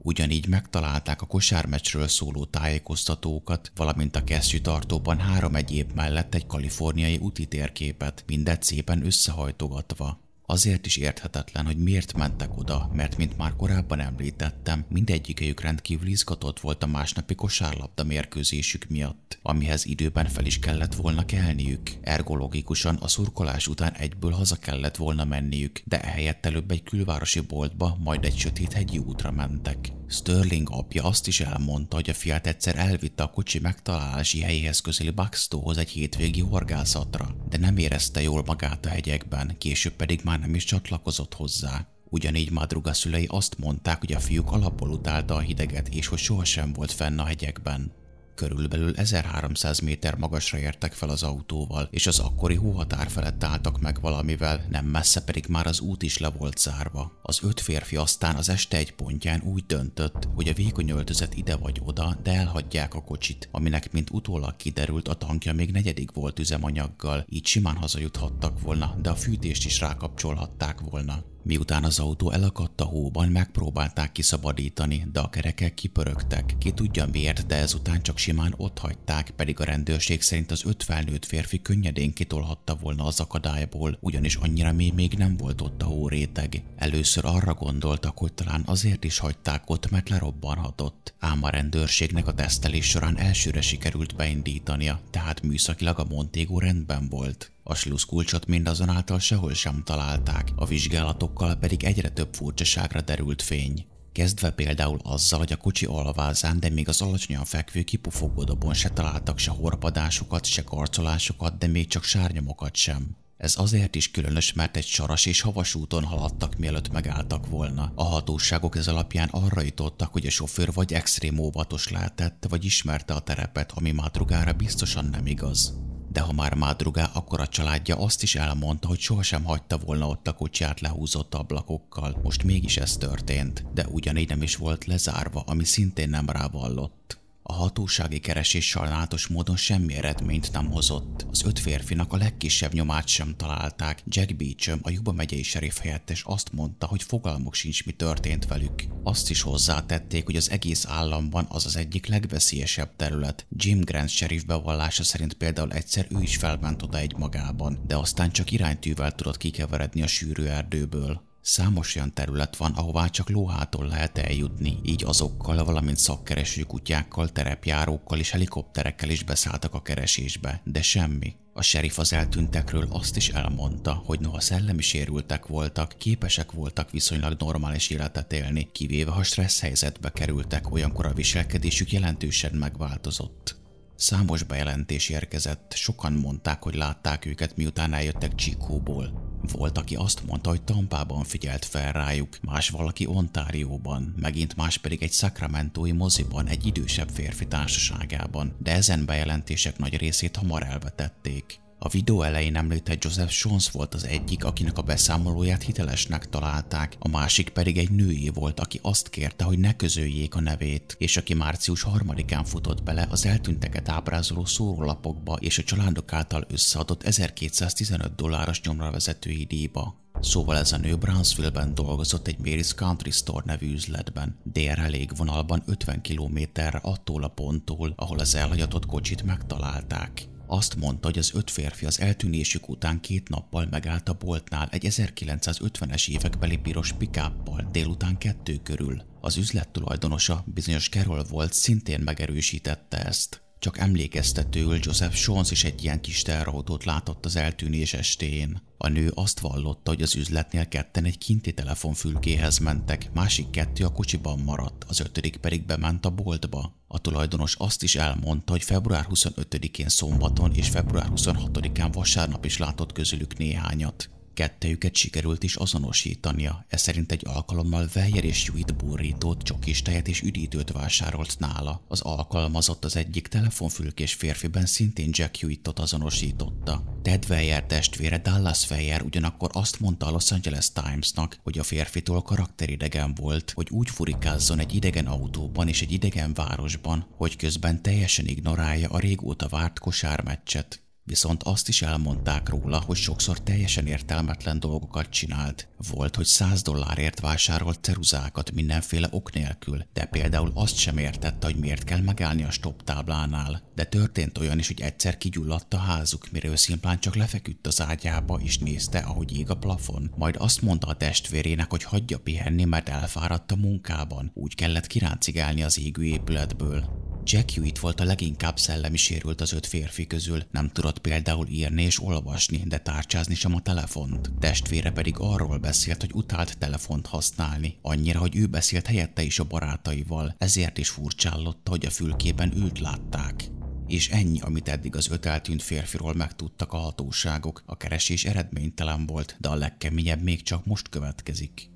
Ugyanígy 0.08 0.48
megtalálták 0.48 1.22
a 1.22 1.26
kosármecsről 1.26 2.08
szóló 2.08 2.46
tájékoztatókat, 2.46 3.72
valamint 3.76 4.16
a 4.16 4.24
tartóban 4.62 5.20
három 5.20 5.56
egyéb 5.56 5.92
mellett 5.96 6.36
egy 6.36 6.46
kaliforniai 6.46 7.18
úti 7.18 7.46
térképet, 7.46 8.24
mindet 8.28 8.64
szépen 8.64 9.06
összehajtogatva. 9.06 10.27
Azért 10.50 10.86
is 10.86 10.98
érthetetlen, 10.98 11.66
hogy 11.66 11.78
miért 11.78 12.18
mentek 12.18 12.58
oda, 12.58 12.90
mert 12.94 13.18
mint 13.18 13.38
már 13.38 13.56
korábban 13.56 14.00
említettem, 14.00 14.86
mindegyikőjük 14.90 15.62
rendkívül 15.62 16.08
izgatott 16.08 16.60
volt 16.60 16.84
a 16.84 16.88
másnapi 16.88 17.36
kosárlabda 17.36 18.04
mérkőzésük 18.04 18.88
miatt, 18.90 19.40
amihez 19.42 19.86
időben 19.86 20.26
fel 20.26 20.46
is 20.46 20.60
kellett 20.60 20.96
volna 20.96 21.26
kelniük. 21.26 21.90
Ergologikusan 22.02 22.96
a 22.96 23.08
szurkolás 23.08 23.68
után 23.68 23.94
egyből 23.94 24.32
haza 24.32 24.56
kellett 24.56 24.96
volna 24.96 25.24
menniük, 25.26 25.82
de 25.86 26.02
ehelyett 26.02 26.46
előbb 26.46 26.72
egy 26.72 26.84
külvárosi 26.84 27.40
boltba, 27.40 27.98
majd 28.00 28.26
egy 28.26 28.38
sötét 28.38 28.74
hegyi 28.74 28.98
útra 28.98 29.32
mentek. 29.32 29.92
Sterling 30.10 30.68
apja 30.72 31.04
azt 31.04 31.28
is 31.28 31.40
elmondta, 31.40 31.96
hogy 31.96 32.10
a 32.10 32.14
fiát 32.14 32.48
egyszer 32.48 32.76
elvitte 32.76 33.24
a 33.24 33.30
kocsi 33.30 33.60
megtalálási 33.60 34.42
helyéhez 34.42 34.80
közeli 34.80 35.10
Buxtóhoz 35.10 35.78
egy 35.78 35.90
hétvégi 35.90 36.42
horgászatra, 36.42 37.36
de 37.50 37.58
nem 37.58 37.78
érezte 37.78 38.22
jól 38.22 38.44
magát 38.46 38.86
a 38.86 38.90
hegyekben, 38.90 39.56
később 39.58 39.94
pedig 39.94 40.22
már 40.24 40.40
nem 40.40 40.56
is 40.56 40.64
csatlakozott 40.64 41.34
hozzá. 41.34 41.88
Ugyanígy 42.10 42.52
Madruga 42.52 42.94
szülei 42.94 43.26
azt 43.30 43.58
mondták, 43.58 44.00
hogy 44.00 44.14
a 44.14 44.20
fiúk 44.20 44.52
alapból 44.52 44.90
utálta 44.90 45.36
a 45.36 45.40
hideget, 45.40 45.88
és 45.88 46.08
hogy 46.08 46.20
sohasem 46.20 46.74
volt 46.74 46.92
fenn 46.92 47.20
a 47.20 47.26
hegyekben. 47.26 47.92
Körülbelül 48.38 48.94
1300 48.96 49.80
méter 49.80 50.16
magasra 50.16 50.58
értek 50.58 50.94
fel 50.94 51.10
az 51.10 51.24
autóval, 51.24 51.88
és 51.92 52.08
az 52.08 52.20
akkori 52.20 52.56
hóhatár 52.56 53.10
felett 53.10 53.44
álltak 53.44 53.80
meg 53.80 54.02
valamivel, 54.02 54.66
nem 54.70 54.86
messze 54.86 55.24
pedig 55.24 55.46
már 55.50 55.68
az 55.68 55.80
út 55.80 56.04
is 56.04 56.18
le 56.18 56.30
volt 56.30 56.58
zárva. 56.58 57.20
Az 57.22 57.40
öt 57.44 57.60
férfi 57.60 57.96
aztán 57.96 58.36
az 58.36 58.50
este 58.50 58.78
egy 58.78 58.94
pontján 58.94 59.42
úgy 59.42 59.66
döntött, 59.66 60.28
hogy 60.36 60.48
a 60.48 60.54
vékony 60.54 60.90
öltözet 60.90 61.36
ide 61.36 61.56
vagy 61.56 61.82
oda, 61.86 62.18
de 62.24 62.32
elhagyják 62.32 62.94
a 62.94 63.04
kocsit, 63.04 63.50
aminek 63.52 63.92
mint 63.92 64.10
utólag 64.10 64.56
kiderült 64.56 65.08
a 65.08 65.14
tankja 65.14 65.54
még 65.54 65.72
negyedik 65.72 66.12
volt 66.12 66.40
üzemanyaggal, 66.40 67.26
így 67.30 67.46
simán 67.46 67.76
hazajuthattak 67.76 68.62
volna, 68.62 68.96
de 69.02 69.10
a 69.10 69.16
fűtést 69.16 69.66
is 69.66 69.80
rákapcsolhatták 69.80 70.80
volna. 70.80 71.24
Miután 71.48 71.84
az 71.84 72.00
autó 72.00 72.32
elakadt 72.32 72.82
a 72.82 72.86
hóban, 72.86 73.30
megpróbálták 73.30 74.12
kiszabadítani, 74.12 75.08
de 75.12 75.20
a 75.20 75.30
kerekek 75.30 75.74
kipörögtek. 75.74 76.56
Ki 76.58 76.72
tudja 76.72 77.06
miért, 77.12 77.46
de 77.46 77.56
ezután 77.56 78.02
csak 78.02 78.18
simán 78.18 78.54
ott 78.58 78.80
hagyták, 78.80 79.30
pedig 79.30 79.60
a 79.60 79.64
rendőrség 79.64 80.22
szerint 80.22 80.52
az 80.52 80.66
öt 80.66 80.84
felnőtt 80.84 81.26
férfi 81.26 81.62
könnyedén 81.62 82.14
kitolhatta 82.14 82.76
volna 82.76 83.06
az 83.06 83.20
akadályból, 83.20 83.98
ugyanis 84.02 84.36
annyira 84.36 84.72
mély 84.72 84.92
még 84.96 85.14
nem 85.14 85.38
volt 85.38 85.62
ott 85.62 85.82
a 85.82 85.86
hóréteg. 85.86 86.64
Először 86.76 87.26
arra 87.26 87.54
gondoltak, 87.54 88.18
hogy 88.18 88.34
talán 88.34 88.64
azért 88.66 89.04
is 89.04 89.18
hagyták 89.18 89.70
ott, 89.70 89.90
mert 89.90 90.10
lerobbanhatott. 90.10 91.14
Ám 91.20 91.44
a 91.44 91.50
rendőrségnek 91.50 92.28
a 92.28 92.34
tesztelés 92.34 92.86
során 92.86 93.18
elsőre 93.18 93.62
sikerült 93.62 94.16
beindítania, 94.16 95.00
tehát 95.10 95.42
műszakilag 95.42 96.00
a 96.00 96.06
Montego 96.10 96.60
rendben 96.60 97.10
volt. 97.10 97.52
A 97.70 97.76
sluszkulcsot 97.76 98.46
mindazonáltal 98.46 99.20
sehol 99.20 99.54
sem 99.54 99.82
találták, 99.86 100.52
a 100.56 100.66
vizsgálatokkal 100.66 101.56
pedig 101.56 101.84
egyre 101.84 102.10
több 102.10 102.34
furcsaságra 102.34 103.02
derült 103.02 103.42
fény. 103.42 103.86
Kezdve 104.12 104.52
például 104.52 105.00
azzal, 105.04 105.40
hogy 105.40 105.52
a 105.52 105.58
kocsi 105.58 105.86
alvázán, 105.86 106.60
de 106.60 106.70
még 106.70 106.88
az 106.88 107.02
alacsonyan 107.02 107.46
fekvő 107.46 107.82
kipufogódobon 107.82 108.74
se 108.74 108.90
találtak 108.90 109.38
se 109.38 109.52
horpadásokat, 109.52 110.46
se 110.46 110.64
karcolásokat, 110.64 111.58
de 111.58 111.68
még 111.68 111.88
csak 111.88 112.04
sárnyomokat 112.04 112.76
sem. 112.76 113.16
Ez 113.38 113.54
azért 113.58 113.96
is 113.96 114.12
különös, 114.12 114.54
mert 114.54 114.78
egy 114.78 114.86
saras 114.86 115.26
és 115.26 115.42
havas 115.42 115.76
úton 115.76 116.04
haladtak, 116.04 116.58
mielőtt 116.58 116.92
megálltak 116.92 117.48
volna. 117.48 117.92
A 117.96 118.04
hatóságok 118.04 118.76
ez 118.78 118.88
alapján 118.88 119.30
arra 119.32 119.62
jutottak, 119.62 120.12
hogy 120.12 120.26
a 120.26 120.30
sofőr 120.30 120.74
vagy 120.74 120.94
extrém 120.94 121.38
óvatos 121.38 121.90
lehetett, 121.90 122.46
vagy 122.50 122.66
ismerte 122.66 123.14
a 123.14 123.20
terepet, 123.20 123.72
ami 123.76 123.92
Mádrugára 123.92 124.54
biztosan 124.54 125.06
nem 125.06 125.26
igaz. 125.26 125.74
De 126.18 126.24
ha 126.24 126.34
már 126.34 126.54
Mádrugá, 126.54 127.10
akkor 127.14 127.40
a 127.40 127.48
családja 127.48 127.96
azt 127.96 128.24
is 128.24 128.36
elmondta, 128.36 128.88
hogy 128.88 129.00
sohasem 129.00 129.44
hagyta 129.44 129.78
volna 129.78 130.08
ott 130.08 130.28
a 130.28 130.34
kocsiját 130.34 130.80
lehúzott 130.80 131.34
ablakokkal. 131.34 132.20
Most 132.24 132.44
mégis 132.44 132.78
ez 132.78 132.98
történt, 132.98 133.66
de 133.74 133.86
ugyanígy 133.88 134.30
nem 134.30 134.42
is 134.42 134.56
volt 134.56 134.86
lezárva, 134.86 135.44
ami 135.48 135.64
szintén 135.64 136.10
nem 136.10 136.30
rávallott. 136.30 137.20
A 137.50 137.54
hatósági 137.54 138.20
keresés 138.20 138.68
sajnálatos 138.68 139.28
módon 139.28 139.56
semmi 139.56 139.94
eredményt 139.94 140.52
nem 140.52 140.72
hozott. 140.72 141.26
Az 141.32 141.44
öt 141.46 141.60
férfinak 141.60 142.14
a 142.14 142.18
legkisebb 142.18 142.74
nyomát 142.74 143.08
sem 143.08 143.36
találták. 143.38 144.04
Jack 144.06 144.36
Beecham, 144.36 144.80
a 144.82 144.90
Juba 144.90 145.12
megyei 145.12 145.44
serif 145.44 145.80
helyettes 145.80 146.24
azt 146.26 146.52
mondta, 146.54 146.86
hogy 146.86 147.04
fogalmuk 147.04 147.54
sincs, 147.54 147.86
mi 147.86 147.92
történt 147.92 148.48
velük. 148.48 148.84
Azt 149.04 149.30
is 149.30 149.42
hozzátették, 149.42 150.26
hogy 150.26 150.36
az 150.36 150.50
egész 150.50 150.86
államban 150.88 151.46
az 151.50 151.66
az 151.66 151.76
egyik 151.76 152.06
legveszélyesebb 152.06 152.96
terület. 152.96 153.46
Jim 153.50 153.80
Grant 153.80 154.10
serif 154.10 154.44
bevallása 154.44 155.04
szerint 155.04 155.34
például 155.34 155.72
egyszer 155.72 156.08
ő 156.10 156.22
is 156.22 156.38
felment 156.38 156.82
oda 156.82 156.98
egy 156.98 157.16
magában, 157.18 157.84
de 157.88 157.96
aztán 157.96 158.32
csak 158.32 158.52
iránytűvel 158.52 159.16
tudott 159.16 159.38
kikeveredni 159.38 160.02
a 160.02 160.08
sűrű 160.08 160.44
erdőből. 160.44 161.26
Számos 161.48 161.96
olyan 161.96 162.14
terület 162.14 162.56
van, 162.56 162.72
ahová 162.72 163.08
csak 163.08 163.30
lóhától 163.30 163.88
lehet 163.88 164.18
eljutni, 164.18 164.80
így 164.84 165.04
azokkal, 165.04 165.64
valamint 165.64 165.98
szakkereső 165.98 166.62
kutyákkal, 166.64 167.30
terepjárókkal 167.30 168.20
és 168.20 168.30
helikopterekkel 168.30 169.10
is 169.10 169.24
beszálltak 169.24 169.74
a 169.74 169.82
keresésbe, 169.82 170.62
de 170.64 170.82
semmi. 170.82 171.36
A 171.54 171.62
sheriff 171.62 171.98
az 171.98 172.14
eltűntekről 172.14 172.88
azt 172.90 173.16
is 173.16 173.30
elmondta, 173.30 174.02
hogy 174.06 174.20
noha 174.20 174.40
szellemi 174.40 174.82
sérültek 174.82 175.46
voltak, 175.46 175.96
képesek 175.98 176.52
voltak 176.52 176.92
viszonylag 176.92 177.36
normális 177.40 177.90
életet 177.90 178.34
élni, 178.34 178.70
kivéve 178.72 179.12
ha 179.12 179.24
stressz 179.24 179.60
helyzetbe 179.60 180.12
kerültek, 180.12 180.72
olyankor 180.72 181.06
a 181.06 181.14
viselkedésük 181.14 181.92
jelentősen 181.92 182.56
megváltozott. 182.56 183.67
Számos 183.98 184.44
bejelentés 184.44 185.10
érkezett, 185.10 185.74
sokan 185.76 186.14
mondták, 186.14 186.64
hogy 186.64 186.76
látták 186.76 187.26
őket, 187.26 187.56
miután 187.56 187.94
eljöttek 187.94 188.36
Csikóból. 188.36 189.36
Volt, 189.52 189.78
aki 189.78 189.96
azt 189.96 190.26
mondta, 190.26 190.50
hogy 190.50 190.62
Tampában 190.62 191.24
figyelt 191.24 191.66
fel 191.66 191.92
rájuk, 191.92 192.38
más 192.42 192.70
valaki 192.70 193.06
Ontárióban, 193.06 194.14
megint 194.18 194.56
más 194.56 194.78
pedig 194.78 195.04
egy 195.04 195.12
Sacramento-i 195.12 195.92
moziban, 195.92 196.48
egy 196.48 196.66
idősebb 196.66 197.10
férfi 197.10 197.48
társaságában, 197.48 198.56
de 198.60 198.72
ezen 198.72 199.06
bejelentések 199.06 199.78
nagy 199.78 199.98
részét 199.98 200.36
hamar 200.36 200.64
elvetették. 200.64 201.60
A 201.80 201.90
videó 201.90 202.22
elején 202.22 202.56
említett 202.56 203.04
Joseph 203.04 203.34
Jones 203.42 203.72
volt 203.72 203.94
az 203.94 204.06
egyik, 204.06 204.44
akinek 204.44 204.78
a 204.78 204.82
beszámolóját 204.82 205.64
hitelesnek 205.64 206.30
találták, 206.30 206.96
a 207.00 207.08
másik 207.08 207.50
pedig 207.50 207.78
egy 207.78 207.92
női 207.92 208.30
volt, 208.34 208.60
aki 208.60 208.80
azt 208.82 209.10
kérte, 209.10 209.44
hogy 209.44 209.60
ne 209.60 209.76
közöljék 209.76 210.36
a 210.36 210.40
nevét, 210.40 210.96
és 211.00 211.18
aki 211.18 211.34
március 211.34 211.82
harmadikán 211.82 212.44
futott 212.44 212.84
bele 212.84 213.08
az 213.10 213.26
eltűnteket 213.26 213.90
ábrázoló 213.90 214.46
szórólapokba 214.46 215.36
és 215.36 215.58
a 215.58 215.64
családok 215.64 216.14
által 216.14 216.46
összeadott 216.50 217.04
1215 217.04 218.16
dolláros 218.16 218.62
nyomra 218.62 218.92
vezetői 218.92 219.46
díjba. 219.46 219.96
Szóval 220.22 220.58
ez 220.58 220.72
a 220.72 220.78
nő 220.78 220.96
Brownsville-ben 220.96 221.74
dolgozott 221.74 222.28
egy 222.28 222.38
Mary's 222.44 222.72
Country 222.76 223.12
Store 223.12 223.44
nevű 223.46 223.74
üzletben, 223.74 224.38
délre 224.44 224.88
légvonalban 224.88 225.64
50 225.66 226.02
kilométerre 226.02 226.80
attól 226.84 227.24
a 227.24 227.28
ponttól, 227.28 227.94
ahol 227.96 228.20
az 228.20 228.36
elhagyatott 228.36 228.86
kocsit 228.86 229.24
megtalálták. 229.24 230.28
Azt 230.48 230.76
mondta, 230.76 231.08
hogy 231.08 231.18
az 231.18 231.32
öt 231.34 231.52
férfi 231.52 231.86
az 231.86 232.00
eltűnésük 232.00 232.70
után 232.70 233.00
két 233.00 233.30
nappal 233.30 233.68
megállt 233.72 234.10
a 234.10 234.14
boltnál 234.14 234.68
egy 234.72 234.86
1950-es 234.90 236.10
évekbeli 236.10 236.58
piros 236.58 236.92
pikáppal 236.92 237.70
délután 237.72 238.18
kettő 238.18 238.58
körül. 238.64 239.02
Az 239.22 239.38
üzlet 239.38 239.70
tulajdonosa, 239.70 240.44
bizonyos 240.46 240.90
Carol 240.90 241.24
volt, 241.24 241.54
szintén 241.54 242.00
megerősítette 242.00 243.06
ezt. 243.06 243.47
Csak 243.60 243.78
emlékeztetőül 243.78 244.80
Joseph 244.82 245.16
Jones 245.26 245.52
is 245.52 245.64
egy 245.64 245.84
ilyen 245.84 246.02
kis 246.02 246.22
terrautót 246.22 246.86
látott 246.86 247.26
az 247.26 247.36
eltűnés 247.36 247.94
estén. 247.94 248.62
A 248.78 248.88
nő 248.88 249.12
azt 249.16 249.40
vallotta, 249.40 249.92
hogy 249.92 250.02
az 250.02 250.16
üzletnél 250.16 250.68
ketten 250.68 251.04
egy 251.04 251.18
kinti 251.18 251.54
telefonfülkéhez 251.54 252.58
mentek, 252.58 253.10
másik 253.14 253.50
kettő 253.50 253.86
a 253.86 253.92
kocsiban 253.92 254.40
maradt, 254.40 254.84
az 254.88 255.00
ötödik 255.00 255.38
pedig 255.38 255.66
bement 255.66 256.06
a 256.06 256.10
boltba. 256.10 256.76
A 256.88 257.00
tulajdonos 257.00 257.56
azt 257.56 257.84
is 257.84 257.96
elmondta, 257.96 258.52
hogy 258.52 258.64
február 258.64 259.08
25-én 259.10 259.90
szombaton 259.90 260.54
és 260.54 260.70
február 260.70 261.08
26-án 261.16 261.90
vasárnap 261.94 262.46
is 262.46 262.58
látott 262.58 262.92
közülük 262.92 263.38
néhányat. 263.38 264.10
Kettejüket 264.38 264.96
sikerült 264.96 265.44
is 265.44 265.56
azonosítania, 265.56 266.66
ez 266.68 266.82
szerint 266.82 267.12
egy 267.12 267.22
alkalommal 267.26 267.90
Weyer 267.96 268.24
és 268.24 268.46
Judith 268.46 268.74
burrítót, 268.74 269.44
csokis 269.44 269.82
tejet 269.82 270.08
és 270.08 270.22
üdítőt 270.22 270.72
vásárolt 270.72 271.36
nála. 271.40 271.82
Az 271.88 272.02
alkalmazott 272.02 272.86
az 272.86 272.96
egyik 272.96 273.28
telefonfülkés 273.28 274.14
férfiben 274.14 274.66
szintén 274.66 275.10
Jack 275.12 275.36
Hewittot 275.36 275.80
azonosította. 275.80 277.00
Ted 277.02 277.26
Weyer 277.30 277.64
testvére 277.64 278.18
Dallas 278.18 278.70
Weyer 278.70 279.02
ugyanakkor 279.02 279.50
azt 279.54 279.80
mondta 279.80 280.06
a 280.06 280.12
Los 280.12 280.32
Angeles 280.32 280.72
Timesnak, 280.72 281.40
hogy 281.44 281.60
a 281.60 281.64
férfitől 281.64 282.22
karakteridegen 282.22 283.14
volt, 283.16 283.52
hogy 283.52 283.68
úgy 283.70 283.90
furikázzon 283.90 284.60
egy 284.60 284.76
idegen 284.76 285.06
autóban 285.06 285.68
és 285.68 285.82
egy 285.82 285.92
idegen 285.92 286.34
városban, 286.34 287.08
hogy 287.16 287.36
közben 287.36 287.82
teljesen 287.82 288.28
ignorálja 288.28 288.90
a 288.90 289.00
régóta 289.00 289.48
várt 289.48 289.80
kosármeccset. 289.80 290.82
Viszont 291.08 291.44
azt 291.44 291.68
is 291.68 291.82
elmondták 291.82 292.50
róla, 292.50 292.82
hogy 292.86 292.98
sokszor 292.98 293.42
teljesen 293.42 293.88
értelmetlen 293.88 294.60
dolgokat 294.60 295.10
csinált. 295.10 295.68
Volt, 295.92 296.16
hogy 296.16 296.26
100 296.26 296.62
dollárért 296.62 297.20
vásárolt 297.20 297.84
ceruzákat 297.84 298.52
mindenféle 298.52 299.08
ok 299.12 299.34
nélkül, 299.34 299.86
de 299.94 300.06
például 300.06 300.52
azt 300.54 300.78
sem 300.78 300.98
értette, 300.98 301.46
hogy 301.46 301.56
miért 301.56 301.84
kell 301.84 302.02
megállni 302.02 302.44
a 302.44 302.52
stop 302.52 302.84
táblánál. 302.84 303.62
De 303.76 303.84
történt 303.84 304.38
olyan 304.38 304.60
is, 304.60 304.68
hogy 304.68 304.82
egyszer 304.82 305.18
kigyulladt 305.18 305.74
a 305.74 305.78
házuk, 305.78 306.32
miről 306.32 306.56
szimplán 306.56 307.00
csak 307.00 307.16
lefeküdt 307.16 307.68
az 307.68 307.82
ágyába 307.82 308.40
és 308.44 308.58
nézte, 308.58 309.00
ahogy 309.00 309.38
ég 309.38 309.50
a 309.50 309.58
plafon. 309.58 310.12
Majd 310.16 310.36
azt 310.40 310.62
mondta 310.62 310.88
a 310.88 310.98
testvérének, 310.98 311.70
hogy 311.70 311.84
hagyja 311.84 312.20
pihenni, 312.20 312.64
mert 312.64 312.90
elfáradt 312.90 313.52
a 313.52 313.56
munkában. 313.56 314.32
Úgy 314.34 314.56
kellett 314.56 314.88
kiráncigálni 314.88 315.64
az 315.64 315.80
égő 315.80 316.04
épületből. 316.04 317.08
Jack 317.30 317.52
Hewitt 317.52 317.80
volt 317.80 318.00
a 318.00 318.04
leginkább 318.04 318.58
szellemi 318.60 318.98
sérült 318.98 319.42
az 319.42 319.54
öt 319.54 319.66
férfi 319.66 320.08
közül, 320.08 320.44
nem 320.52 320.70
tudott 320.70 321.00
például 321.00 321.48
írni 321.48 321.84
és 321.84 322.02
olvasni, 322.02 322.58
de 322.66 322.78
tárcsázni 322.78 323.36
sem 323.36 323.56
a 323.56 323.62
telefont. 323.62 324.32
Testvére 324.40 324.92
pedig 324.92 325.16
arról 325.18 325.58
beszélt, 325.58 326.02
hogy 326.02 326.12
utált 326.14 326.58
telefont 326.58 327.08
használni, 327.08 327.78
annyira, 327.82 328.20
hogy 328.20 328.36
ő 328.36 328.46
beszélt 328.46 328.88
helyette 328.88 329.22
is 329.22 329.40
a 329.40 329.44
barátaival, 329.44 330.36
ezért 330.38 330.78
is 330.78 330.90
furcsállotta, 330.90 331.72
hogy 331.72 331.86
a 331.86 331.90
fülkében 331.90 332.58
őt 332.58 332.80
látták. 332.80 333.44
És 333.88 334.10
ennyi, 334.10 334.40
amit 334.42 334.68
eddig 334.68 334.96
az 334.96 335.10
öt 335.12 335.26
eltűnt 335.26 335.62
férfiról 335.62 336.14
megtudtak 336.14 336.74
a 336.74 336.78
hatóságok. 336.78 337.64
A 337.66 337.78
keresés 337.78 338.26
eredménytelen 338.26 339.06
volt, 339.06 339.36
de 339.40 339.50
a 339.50 339.56
legkeményebb 339.56 340.22
még 340.22 340.44
csak 340.44 340.66
most 340.66 340.90
következik. 340.90 341.70